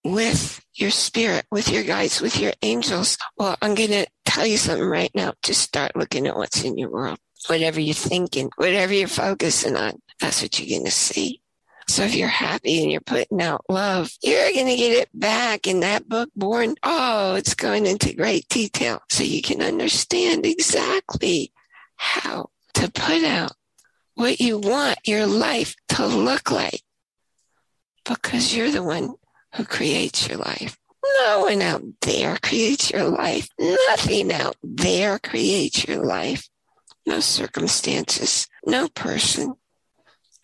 with 0.03 0.63
your 0.73 0.91
spirit, 0.91 1.45
with 1.51 1.69
your 1.69 1.83
guides, 1.83 2.19
with 2.19 2.39
your 2.39 2.53
angels, 2.61 3.17
well, 3.37 3.57
I'm 3.61 3.75
going 3.75 3.91
to 3.91 4.07
tell 4.25 4.45
you 4.45 4.57
something 4.57 4.85
right 4.85 5.11
now. 5.15 5.33
Just 5.43 5.61
start 5.61 5.95
looking 5.95 6.27
at 6.27 6.35
what's 6.35 6.63
in 6.63 6.77
your 6.77 6.89
world. 6.89 7.19
Whatever 7.47 7.79
you're 7.79 7.93
thinking, 7.93 8.49
whatever 8.55 8.93
you're 8.93 9.07
focusing 9.07 9.75
on, 9.75 10.01
that's 10.19 10.41
what 10.41 10.59
you're 10.59 10.77
going 10.77 10.85
to 10.85 10.91
see. 10.91 11.41
So 11.89 12.03
if 12.03 12.15
you're 12.15 12.29
happy 12.29 12.81
and 12.81 12.91
you're 12.91 13.01
putting 13.01 13.41
out 13.41 13.65
love, 13.67 14.09
you're 14.21 14.53
going 14.53 14.67
to 14.67 14.75
get 14.77 14.97
it 14.97 15.09
back 15.13 15.67
in 15.67 15.81
that 15.81 16.07
book, 16.07 16.29
Born. 16.35 16.75
Oh, 16.83 17.35
it's 17.35 17.55
going 17.55 17.85
into 17.85 18.15
great 18.15 18.47
detail 18.47 19.01
so 19.09 19.23
you 19.23 19.41
can 19.41 19.61
understand 19.61 20.45
exactly 20.45 21.51
how 21.97 22.49
to 22.75 22.89
put 22.89 23.23
out 23.23 23.51
what 24.15 24.39
you 24.39 24.57
want 24.57 24.99
your 25.05 25.25
life 25.25 25.75
to 25.89 26.05
look 26.05 26.51
like 26.51 26.81
because 28.05 28.55
you're 28.55 28.71
the 28.71 28.83
one 28.83 29.15
who 29.55 29.65
creates 29.65 30.27
your 30.27 30.37
life. 30.37 30.77
No 31.21 31.41
one 31.41 31.61
out 31.61 31.83
there 32.01 32.37
creates 32.41 32.91
your 32.91 33.03
life. 33.03 33.47
Nothing 33.59 34.31
out 34.31 34.55
there 34.63 35.19
creates 35.19 35.87
your 35.87 36.03
life. 36.03 36.47
No 37.05 37.19
circumstances, 37.19 38.47
no 38.65 38.87
person. 38.87 39.55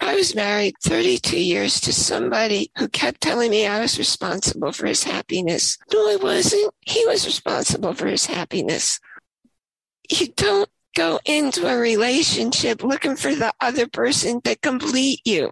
I 0.02 0.16
was 0.16 0.36
married 0.36 0.76
32 0.82 1.40
years 1.40 1.82
to 1.82 1.94
somebody 1.94 2.72
who 2.78 2.88
kept 2.88 3.22
telling 3.22 3.52
me 3.52 3.68
I 3.68 3.82
was 3.82 3.98
responsible 3.98 4.72
for 4.72 4.88
his 4.88 5.04
happiness. 5.04 5.78
No, 5.94 6.00
I 6.10 6.16
wasn't. 6.16 6.74
He 6.86 7.06
was 7.06 7.26
responsible 7.26 7.94
for 7.94 8.08
his 8.08 8.26
happiness. 8.26 9.00
You 10.10 10.28
don't 10.28 10.70
go 11.00 11.18
into 11.24 11.66
a 11.66 11.78
relationship 11.78 12.84
looking 12.84 13.16
for 13.16 13.34
the 13.34 13.54
other 13.62 13.88
person 13.88 14.42
to 14.42 14.54
complete 14.58 15.22
you. 15.24 15.50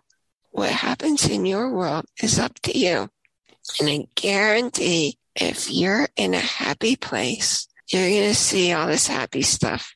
What 0.51 0.69
happens 0.69 1.25
in 1.25 1.45
your 1.45 1.71
world 1.71 2.03
is 2.21 2.37
up 2.37 2.59
to 2.63 2.77
you. 2.77 3.07
And 3.79 3.89
I 3.89 4.07
guarantee 4.15 5.17
if 5.35 5.71
you're 5.71 6.09
in 6.17 6.33
a 6.33 6.39
happy 6.39 6.97
place, 6.97 7.65
you're 7.87 8.09
going 8.09 8.27
to 8.27 8.35
see 8.35 8.73
all 8.73 8.87
this 8.87 9.07
happy 9.07 9.41
stuff 9.41 9.95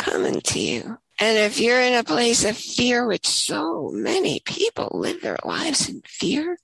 coming 0.00 0.40
to 0.40 0.58
you. 0.58 0.96
And 1.20 1.36
if 1.36 1.60
you're 1.60 1.82
in 1.82 1.92
a 1.92 2.02
place 2.02 2.46
of 2.46 2.56
fear, 2.56 3.06
which 3.06 3.26
so 3.26 3.90
many 3.92 4.40
people 4.46 4.88
live 4.94 5.20
their 5.20 5.38
lives 5.44 5.90
in 5.90 6.00
fear, 6.06 6.56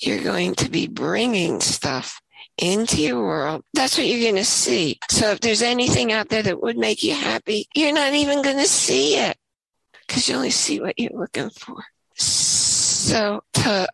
you're 0.00 0.24
going 0.24 0.56
to 0.56 0.68
be 0.68 0.88
bringing 0.88 1.60
stuff 1.60 2.20
into 2.58 3.00
your 3.00 3.22
world. 3.22 3.64
That's 3.74 3.96
what 3.96 4.06
you're 4.06 4.20
going 4.20 4.42
to 4.42 4.44
see. 4.44 4.98
So 5.10 5.30
if 5.30 5.40
there's 5.40 5.62
anything 5.62 6.12
out 6.12 6.28
there 6.28 6.42
that 6.42 6.62
would 6.62 6.76
make 6.76 7.02
you 7.02 7.14
happy, 7.14 7.68
you're 7.74 7.92
not 7.92 8.14
even 8.14 8.42
going 8.42 8.58
to 8.58 8.68
see 8.68 9.16
it 9.16 9.36
because 10.06 10.28
you 10.28 10.36
only 10.36 10.50
see 10.50 10.80
what 10.80 10.98
you're 10.98 11.18
looking 11.18 11.50
for. 11.50 11.82
So 12.14 13.42
to 13.54 13.88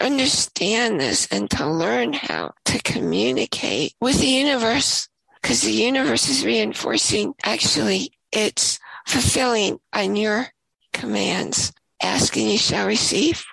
understand 0.00 1.00
this 1.00 1.26
and 1.30 1.50
to 1.50 1.68
learn 1.68 2.12
how 2.12 2.52
to 2.66 2.82
communicate 2.82 3.94
with 4.00 4.20
the 4.20 4.26
universe, 4.26 5.08
because 5.40 5.62
the 5.62 5.72
universe 5.72 6.28
is 6.28 6.44
reinforcing 6.44 7.34
actually 7.44 8.12
it's 8.30 8.78
fulfilling 9.06 9.78
on 9.92 10.16
your 10.16 10.46
commands. 10.92 11.72
Ask 12.02 12.36
and 12.36 12.50
you 12.50 12.58
shall 12.58 12.86
receive. 12.86 13.44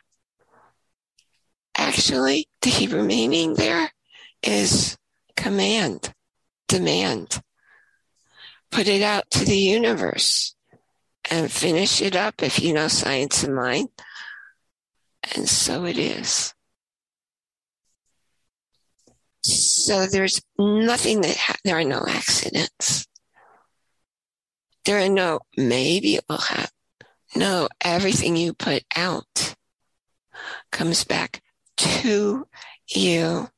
Actually, 1.78 2.48
the 2.62 2.70
Hebrew 2.70 3.04
meaning 3.04 3.54
there 3.54 3.92
is 4.44 4.98
command, 5.36 6.14
demand. 6.68 7.42
Put 8.72 8.88
it 8.88 9.02
out 9.02 9.30
to 9.32 9.46
the 9.46 9.58
universe 9.58 10.56
and 11.30 11.52
finish 11.52 12.02
it 12.02 12.16
up 12.16 12.42
if 12.44 12.60
you 12.62 12.74
know 12.74 12.88
Science 12.88 13.44
of 13.44 13.50
Mind. 13.52 13.90
And 15.36 15.48
so 15.50 15.86
it 15.86 15.98
is. 15.98 16.54
So 19.42 20.06
there's 20.06 20.42
nothing 20.58 21.22
that, 21.22 21.36
ha- 21.36 21.56
there 21.64 21.78
are 21.78 21.84
no 21.84 22.04
accidents. 22.08 23.08
There 24.86 25.00
are 25.00 25.10
no, 25.10 25.42
maybe 25.58 26.16
it 26.16 26.26
will 26.30 26.38
happen. 26.38 26.70
No, 27.36 27.70
everything 27.82 28.36
you 28.36 28.54
put 28.54 28.84
out 28.96 29.56
comes 30.72 31.04
back 31.04 31.42
to 31.78 32.48
you. 32.88 33.50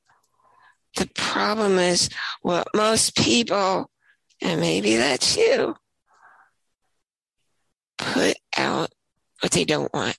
The 0.95 1.09
problem 1.15 1.77
is 1.77 2.09
what 2.41 2.67
most 2.75 3.15
people, 3.15 3.89
and 4.41 4.59
maybe 4.59 4.97
that's 4.97 5.37
you, 5.37 5.75
put 7.97 8.35
out 8.57 8.91
what 9.41 9.51
they 9.51 9.63
don't 9.65 9.93
want. 9.93 10.17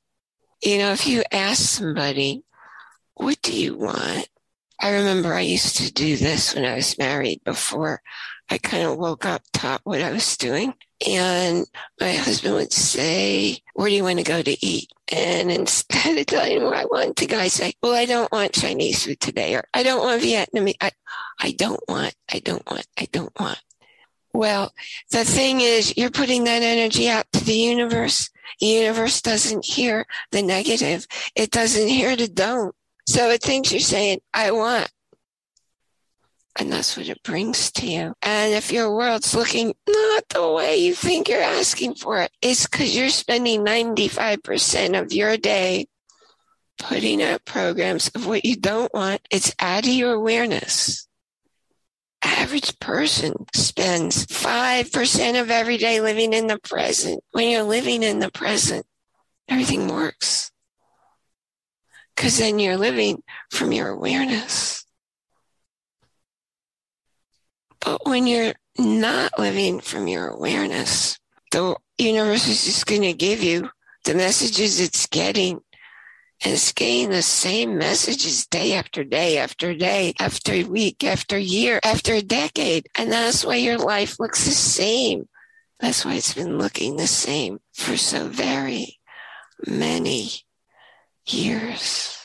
You 0.63 0.79
know, 0.79 0.93
if 0.93 1.07
you 1.07 1.23
ask 1.31 1.63
somebody, 1.63 2.45
what 3.15 3.41
do 3.43 3.53
you 3.53 3.77
want? 3.77 4.29
I 4.81 4.91
remember 4.95 5.35
I 5.35 5.41
used 5.41 5.77
to 5.77 5.93
do 5.93 6.17
this 6.17 6.55
when 6.55 6.65
I 6.65 6.75
was 6.75 6.99
married 6.99 7.43
before 7.45 8.01
I 8.51 8.59
kind 8.59 8.85
of 8.85 8.99
woke 8.99 9.25
up, 9.25 9.43
taught 9.53 9.81
what 9.85 10.03
I 10.03 10.11
was 10.11 10.37
doing. 10.37 10.75
And 11.07 11.67
my 12.01 12.13
husband 12.13 12.55
would 12.55 12.73
say, 12.73 13.59
where 13.75 13.89
do 13.89 13.95
you 13.95 14.05
want 14.05 14.19
to 14.19 14.25
go 14.25 14.43
to 14.43 14.67
eat? 14.67 14.89
And 15.13 15.53
instead 15.53 16.17
of 16.17 16.27
telling 16.27 16.57
him 16.57 16.63
where 16.63 16.75
I 16.75 16.87
want 16.87 17.17
the 17.17 17.27
guy 17.27 17.49
say, 17.49 17.75
well, 17.83 17.95
I 17.95 18.07
don't 18.07 18.33
want 18.33 18.53
Chinese 18.53 19.05
food 19.05 19.21
today, 19.21 19.55
or 19.55 19.65
I 19.75 19.83
don't 19.83 20.03
want 20.03 20.23
Vietnamese. 20.23 20.77
I, 20.81 20.91
I 21.39 21.53
don't 21.53 21.81
want, 21.87 22.15
I 22.33 22.39
don't 22.39 22.69
want, 22.71 22.87
I 22.99 23.07
don't 23.13 23.39
want. 23.39 23.61
Well, 24.33 24.73
the 25.11 25.25
thing 25.25 25.61
is, 25.61 25.97
you're 25.99 26.11
putting 26.11 26.45
that 26.45 26.63
energy 26.63 27.11
out 27.11 27.27
to 27.35 27.45
the 27.45 27.53
universe. 27.53 28.31
The 28.61 28.67
universe 28.67 29.21
doesn't 29.21 29.67
hear 29.67 30.07
the 30.31 30.43
negative. 30.43 31.07
It 31.37 31.51
doesn't 31.51 31.89
hear 31.89 32.17
the 32.17 32.29
don't. 32.29 32.75
So 33.07 33.29
it 33.29 33.43
thinks 33.43 33.71
you're 33.71 33.81
saying, 33.81 34.21
I 34.33 34.53
want. 34.53 34.91
And 36.59 36.71
that's 36.71 36.97
what 36.97 37.09
it 37.09 37.23
brings 37.23 37.73
to 37.73 37.87
you. 37.87 38.15
And 38.21 38.53
if 38.53 38.73
your 38.73 38.95
world's 38.95 39.35
looking 39.35 39.75
not 39.89 40.29
the 40.29 40.53
way 40.53 40.77
you 40.77 40.95
think 40.95 41.29
you're 41.29 41.41
asking 41.41 41.95
for 41.95 42.21
it, 42.21 42.31
it's 42.43 42.67
because 42.67 42.95
you're 42.95 43.09
spending 43.09 43.65
95% 43.65 45.01
of 45.01 45.13
your 45.13 45.37
day 45.39 45.87
putting 46.79 47.23
out 47.23 47.45
programs 47.45 48.09
of 48.09 48.27
what 48.27 48.45
you 48.45 48.57
don't 48.57 48.93
want. 48.93 49.23
It's 49.31 49.55
out 49.59 49.85
of 49.85 49.93
your 49.93 50.13
awareness. 50.13 51.09
Average 52.23 52.79
person 52.79 53.35
spends 53.55 54.27
5% 54.27 55.41
of 55.41 55.51
every 55.51 55.79
day 55.79 56.01
living 56.01 56.33
in 56.33 56.49
the 56.49 56.59
present. 56.59 57.23
When 57.33 57.49
you're 57.49 57.63
living 57.63 58.03
in 58.03 58.19
the 58.19 58.31
present, 58.31 58.87
everything 59.49 59.89
works. 59.89 60.51
Because 62.15 62.39
then 62.39 62.59
you're 62.59 62.77
living 62.77 63.23
from 63.51 63.73
your 63.73 63.89
awareness. 63.89 64.82
But 67.85 68.07
when 68.07 68.27
you're 68.27 68.55
not 68.79 69.39
living 69.39 69.81
from 69.81 70.07
your 70.09 70.29
awareness, 70.29 71.19
the 71.51 71.77
universe 71.99 72.49
is 72.49 72.65
just 72.65 72.87
going 72.87 73.03
to 73.03 73.13
give 73.13 73.43
you 73.43 73.71
the 74.05 74.15
messages 74.15 74.81
it's 74.81 75.07
getting. 75.07 75.61
And 76.45 76.55
it's 76.55 76.73
getting 76.73 77.11
the 77.11 77.23
same 77.23 77.79
messages 77.79 78.47
day 78.47 78.75
after 78.75 79.05
day 79.05 79.39
after 79.39 79.75
day, 79.75 80.13
after 80.19 80.67
week, 80.67 81.05
after 81.05 81.39
year, 81.39 81.79
after 81.85 82.15
a 82.15 82.23
decade. 82.23 82.89
And 82.97 83.13
that's 83.13 83.45
why 83.45 83.57
your 83.57 83.79
life 83.79 84.19
looks 84.19 84.45
the 84.45 84.51
same. 84.51 85.29
That's 85.79 86.05
why 86.05 86.15
it's 86.15 86.35
been 86.35 86.59
looking 86.59 86.97
the 86.97 87.07
same 87.07 87.61
for 87.75 87.97
so 87.97 88.27
very 88.27 88.99
many 89.67 90.31
years. 91.27 92.19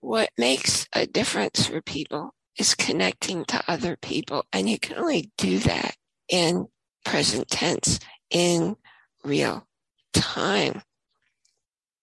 What 0.00 0.30
makes 0.38 0.86
a 0.94 1.06
difference 1.06 1.66
for 1.66 1.82
people 1.82 2.34
is 2.58 2.74
connecting 2.74 3.44
to 3.46 3.62
other 3.68 3.96
people. 3.96 4.44
And 4.52 4.68
you 4.68 4.78
can 4.78 4.96
only 4.96 5.30
do 5.36 5.58
that 5.60 5.96
in 6.28 6.66
present 7.04 7.48
tense, 7.48 8.00
in 8.30 8.76
real 9.24 9.66
time. 10.12 10.82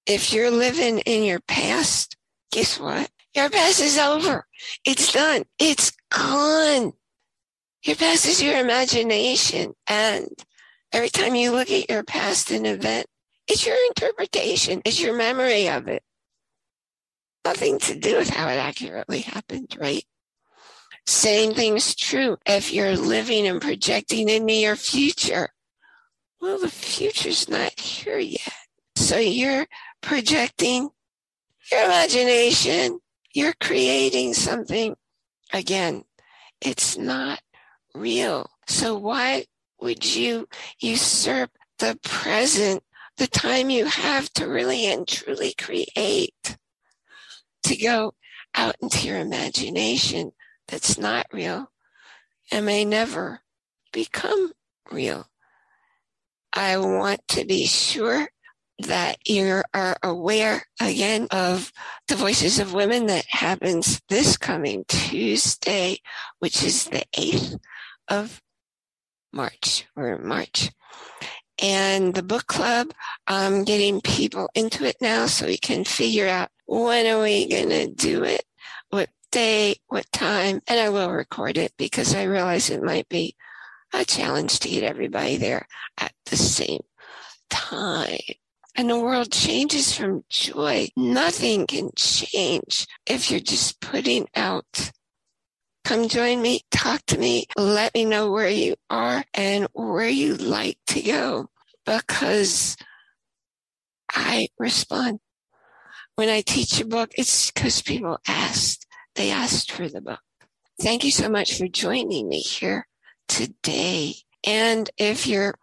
If 0.06 0.34
you're 0.34 0.52
living 0.52 1.00
in 1.00 1.24
your 1.24 1.40
past, 1.42 2.18
guess 2.52 2.80
what? 2.80 3.10
Your 3.36 3.50
past 3.50 3.80
is 3.80 3.98
over. 3.98 4.46
It's 4.86 5.14
done. 5.14 5.44
It's 5.58 5.92
gone. 6.10 6.94
Your 7.84 7.96
past 7.96 8.26
is 8.26 8.44
your 8.44 8.58
imagination. 8.58 9.74
And 9.88 10.28
every 10.92 11.10
time 11.10 11.36
you 11.36 11.52
look 11.52 11.72
at 11.72 11.90
your 11.90 12.04
past 12.04 12.52
an 12.52 12.66
event, 12.66 13.08
it's 13.48 13.66
your 13.66 13.76
interpretation, 13.90 14.82
it's 14.86 15.02
your 15.02 15.16
memory 15.16 15.68
of 15.68 15.88
it. 15.88 16.04
Nothing 17.44 17.80
to 17.80 17.96
do 17.96 18.18
with 18.18 18.30
how 18.30 18.48
it 18.50 18.58
accurately 18.58 19.22
happened, 19.22 19.76
right? 19.80 20.06
Same 21.08 21.54
thing's 21.54 21.96
true 21.96 22.38
if 22.46 22.72
you're 22.72 22.96
living 22.96 23.48
and 23.48 23.62
projecting 23.62 24.30
into 24.30 24.54
your 24.54 24.76
future. 24.76 25.50
Well, 26.40 26.60
the 26.60 26.70
future's 26.70 27.50
not 27.50 27.80
here 27.80 28.18
yet. 28.18 28.54
So 28.96 29.18
you're 29.18 29.68
projecting 30.02 30.90
your 31.72 31.86
imagination. 31.86 33.00
You're 33.34 33.54
creating 33.60 34.34
something. 34.34 34.96
Again, 35.54 36.04
it's 36.60 36.98
not 36.98 37.42
real. 37.94 38.50
So 38.68 38.98
why 38.98 39.46
would 39.80 40.16
you 40.16 40.48
usurp 40.80 41.52
the 41.80 42.00
present, 42.04 42.84
the 43.18 43.28
time 43.28 43.70
you 43.70 43.86
have 43.86 44.32
to 44.34 44.48
really 44.48 44.86
and 44.86 45.08
truly 45.08 45.54
create, 45.58 46.58
to 47.64 47.76
go 47.76 48.14
out 48.56 48.76
into 48.82 49.08
your 49.08 49.18
imagination 49.18 50.32
that's 50.72 50.98
not 50.98 51.28
real 51.32 51.70
and 52.52 52.66
may 52.66 52.86
never 52.86 53.42
become 53.92 54.54
real? 54.90 55.28
I 56.54 56.78
want 56.78 57.28
to 57.30 57.46
be 57.46 57.66
sure 57.66 58.30
that 58.80 59.18
you 59.28 59.62
are 59.74 59.96
aware 60.02 60.64
again 60.82 61.28
of 61.30 61.72
the 62.08 62.16
Voices 62.16 62.58
of 62.58 62.74
Women 62.74 63.06
that 63.08 63.26
happens 63.30 64.02
this 64.10 64.38
coming 64.38 64.86
Tuesday, 64.88 66.00
which 66.40 66.64
is 66.64 66.86
the 66.86 67.04
8th 67.16 67.60
of 68.08 68.42
March 69.32 69.86
or 69.96 70.18
March. 70.18 70.72
And 71.62 72.16
the 72.16 72.24
book 72.24 72.48
club, 72.48 72.92
I'm 73.28 73.64
getting 73.66 74.02
people 74.02 74.50
into 74.56 74.84
it 74.84 74.96
now 75.00 75.28
so 75.28 75.46
we 75.46 75.58
can 75.58 75.86
figure 75.86 76.28
out 76.28 76.50
when 76.66 77.06
are 77.06 77.22
we 77.22 77.48
going 77.48 77.70
to 77.70 77.88
do 77.88 78.24
it, 78.24 78.44
day, 79.32 79.76
what 79.88 80.12
time, 80.12 80.62
and 80.68 80.80
I 80.80 80.90
will 80.90 81.12
record 81.12 81.58
it 81.58 81.74
because 81.78 82.14
I 82.14 82.24
realize 82.24 82.70
it 82.70 82.84
might 82.84 83.10
be 83.10 83.36
a 83.94 84.06
challenge 84.06 84.60
to 84.60 84.70
get 84.70 84.84
everybody 84.84 85.38
there 85.38 85.68
at 86.00 86.14
the 86.26 86.38
same 86.38 86.82
time. 87.50 88.20
And 88.76 88.90
the 88.90 89.00
world 89.00 89.32
changes 89.32 89.94
from 89.94 90.24
joy. 90.30 90.90
Nothing 90.96 91.68
can 91.68 91.90
change 91.96 92.88
if 93.06 93.30
you're 93.30 93.42
just 93.42 93.82
putting 93.82 94.28
out. 94.36 94.92
Come 95.84 96.08
join 96.08 96.42
me, 96.42 96.62
talk 96.72 97.06
to 97.08 97.18
me, 97.18 97.48
let 97.58 97.94
me 97.94 98.06
know 98.06 98.32
where 98.32 98.50
you 98.50 98.76
are 98.90 99.26
and 99.34 99.68
where 99.74 100.08
you 100.08 100.36
like 100.36 100.78
to 100.88 101.02
go 101.02 101.50
because 101.86 102.78
I 104.14 104.48
respond. 104.60 105.20
When 106.16 106.30
I 106.30 106.42
teach 106.42 106.80
a 106.80 106.86
book, 106.86 107.12
it's 107.18 107.52
because 107.52 107.82
people 107.82 108.20
asked. 108.28 108.81
They 109.16 109.32
asked 109.32 109.72
for 109.72 109.88
the 109.88 110.02
book. 110.02 110.20
Thank 110.80 111.04
you 111.04 111.12
so 111.12 111.30
much 111.30 111.58
for 111.58 111.68
joining 111.68 112.30
me 112.30 112.40
here 112.40 112.88
today. 113.28 114.16
And 114.46 114.90
if 114.98 115.28
you're 115.28 115.56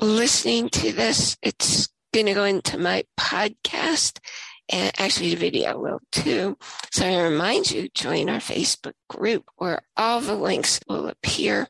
listening 0.00 0.68
to 0.70 0.92
this, 0.92 1.36
it's 1.42 1.88
going 2.12 2.26
to 2.26 2.34
go 2.34 2.44
into 2.44 2.78
my 2.78 3.04
podcast 3.18 4.18
and 4.70 4.92
actually 4.98 5.30
the 5.30 5.36
video 5.36 5.78
will 5.78 6.00
too. 6.10 6.56
So 6.90 7.06
I 7.06 7.22
remind 7.22 7.70
you, 7.70 7.88
join 7.94 8.30
our 8.30 8.38
Facebook 8.38 8.94
group 9.08 9.44
where 9.56 9.82
all 9.96 10.20
the 10.20 10.36
links 10.36 10.80
will 10.88 11.08
appear 11.08 11.68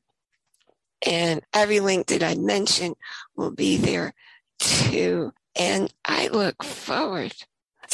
and 1.07 1.41
every 1.53 1.81
link 1.81 2.07
that 2.07 2.23
I 2.23 2.35
mentioned 2.35 2.95
will 3.37 3.51
be 3.51 3.77
there 3.77 4.15
too. 4.59 5.33
And 5.57 5.93
I 6.05 6.29
look 6.29 6.63
forward 6.63 7.35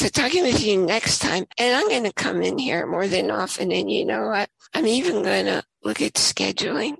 to 0.01 0.11
talking 0.11 0.43
with 0.43 0.63
you 0.63 0.85
next 0.85 1.19
time. 1.19 1.45
And 1.57 1.75
I'm 1.75 1.89
going 1.89 2.03
to 2.03 2.13
come 2.13 2.41
in 2.41 2.57
here 2.57 2.85
more 2.85 3.07
than 3.07 3.31
often. 3.31 3.71
And 3.71 3.89
you 3.89 4.05
know 4.05 4.27
what? 4.27 4.49
I'm 4.73 4.87
even 4.87 5.23
going 5.23 5.45
to 5.45 5.63
look 5.83 6.01
at 6.01 6.13
scheduling 6.13 6.97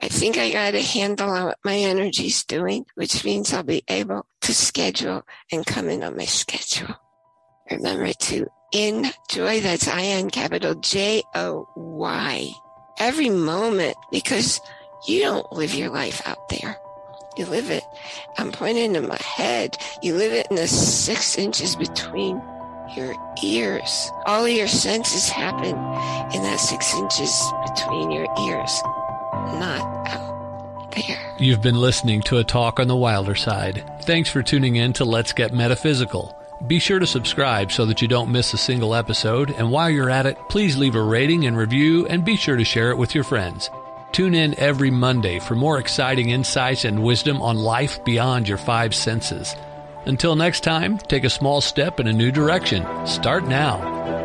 I 0.00 0.08
think 0.08 0.36
I 0.36 0.50
got 0.50 0.74
a 0.74 0.82
handle 0.82 1.30
on 1.30 1.46
what 1.46 1.58
my 1.64 1.74
energy's 1.76 2.44
doing, 2.44 2.84
which 2.94 3.24
means 3.24 3.52
I'll 3.52 3.62
be 3.62 3.82
able 3.88 4.26
to 4.42 4.54
schedule 4.54 5.22
and 5.50 5.64
come 5.64 5.88
in 5.88 6.04
on 6.04 6.16
my 6.16 6.26
schedule. 6.26 6.94
Remember 7.70 8.12
to 8.12 8.46
enjoy, 8.72 9.60
that's 9.60 9.88
I-N 9.88 10.30
capital 10.30 10.74
J-O-Y, 10.74 12.50
every 12.98 13.30
moment 13.30 13.96
because 14.10 14.60
you 15.08 15.20
don't 15.20 15.50
live 15.52 15.74
your 15.74 15.90
life 15.90 16.20
out 16.26 16.48
there. 16.50 16.76
You 17.36 17.44
live 17.46 17.70
it. 17.70 17.84
I'm 18.38 18.50
pointing 18.50 18.94
to 18.94 19.02
my 19.02 19.18
head. 19.20 19.76
You 20.02 20.14
live 20.14 20.32
it 20.32 20.46
in 20.48 20.56
the 20.56 20.66
six 20.66 21.36
inches 21.36 21.76
between 21.76 22.40
your 22.96 23.14
ears. 23.44 24.10
All 24.24 24.44
of 24.44 24.50
your 24.50 24.68
senses 24.68 25.28
happen 25.28 25.76
in 26.34 26.42
that 26.42 26.60
six 26.60 26.94
inches 26.94 27.52
between 27.66 28.10
your 28.10 28.26
ears 28.40 28.82
not 29.58 30.08
out 30.08 30.94
there. 30.94 31.36
You've 31.38 31.60
been 31.60 31.78
listening 31.78 32.22
to 32.22 32.38
a 32.38 32.44
talk 32.44 32.80
on 32.80 32.88
the 32.88 32.96
wilder 32.96 33.34
side. 33.34 33.84
Thanks 34.02 34.30
for 34.30 34.42
tuning 34.42 34.76
in 34.76 34.94
to 34.94 35.04
Let's 35.04 35.34
Get 35.34 35.52
Metaphysical. 35.52 36.34
Be 36.66 36.78
sure 36.78 36.98
to 36.98 37.06
subscribe 37.06 37.70
so 37.70 37.84
that 37.84 38.00
you 38.00 38.08
don't 38.08 38.32
miss 38.32 38.54
a 38.54 38.58
single 38.58 38.94
episode. 38.94 39.50
And 39.50 39.70
while 39.70 39.90
you're 39.90 40.08
at 40.08 40.24
it, 40.24 40.38
please 40.48 40.78
leave 40.78 40.94
a 40.94 41.02
rating 41.02 41.46
and 41.46 41.54
review 41.54 42.06
and 42.06 42.24
be 42.24 42.36
sure 42.36 42.56
to 42.56 42.64
share 42.64 42.90
it 42.90 42.96
with 42.96 43.14
your 43.14 43.24
friends. 43.24 43.68
Tune 44.16 44.34
in 44.34 44.58
every 44.58 44.90
Monday 44.90 45.38
for 45.38 45.54
more 45.54 45.78
exciting 45.78 46.30
insights 46.30 46.86
and 46.86 47.02
wisdom 47.02 47.42
on 47.42 47.58
life 47.58 48.02
beyond 48.02 48.48
your 48.48 48.56
five 48.56 48.94
senses. 48.94 49.54
Until 50.06 50.34
next 50.34 50.60
time, 50.60 50.96
take 50.96 51.24
a 51.24 51.28
small 51.28 51.60
step 51.60 52.00
in 52.00 52.06
a 52.06 52.14
new 52.14 52.32
direction. 52.32 52.82
Start 53.06 53.46
now. 53.46 54.15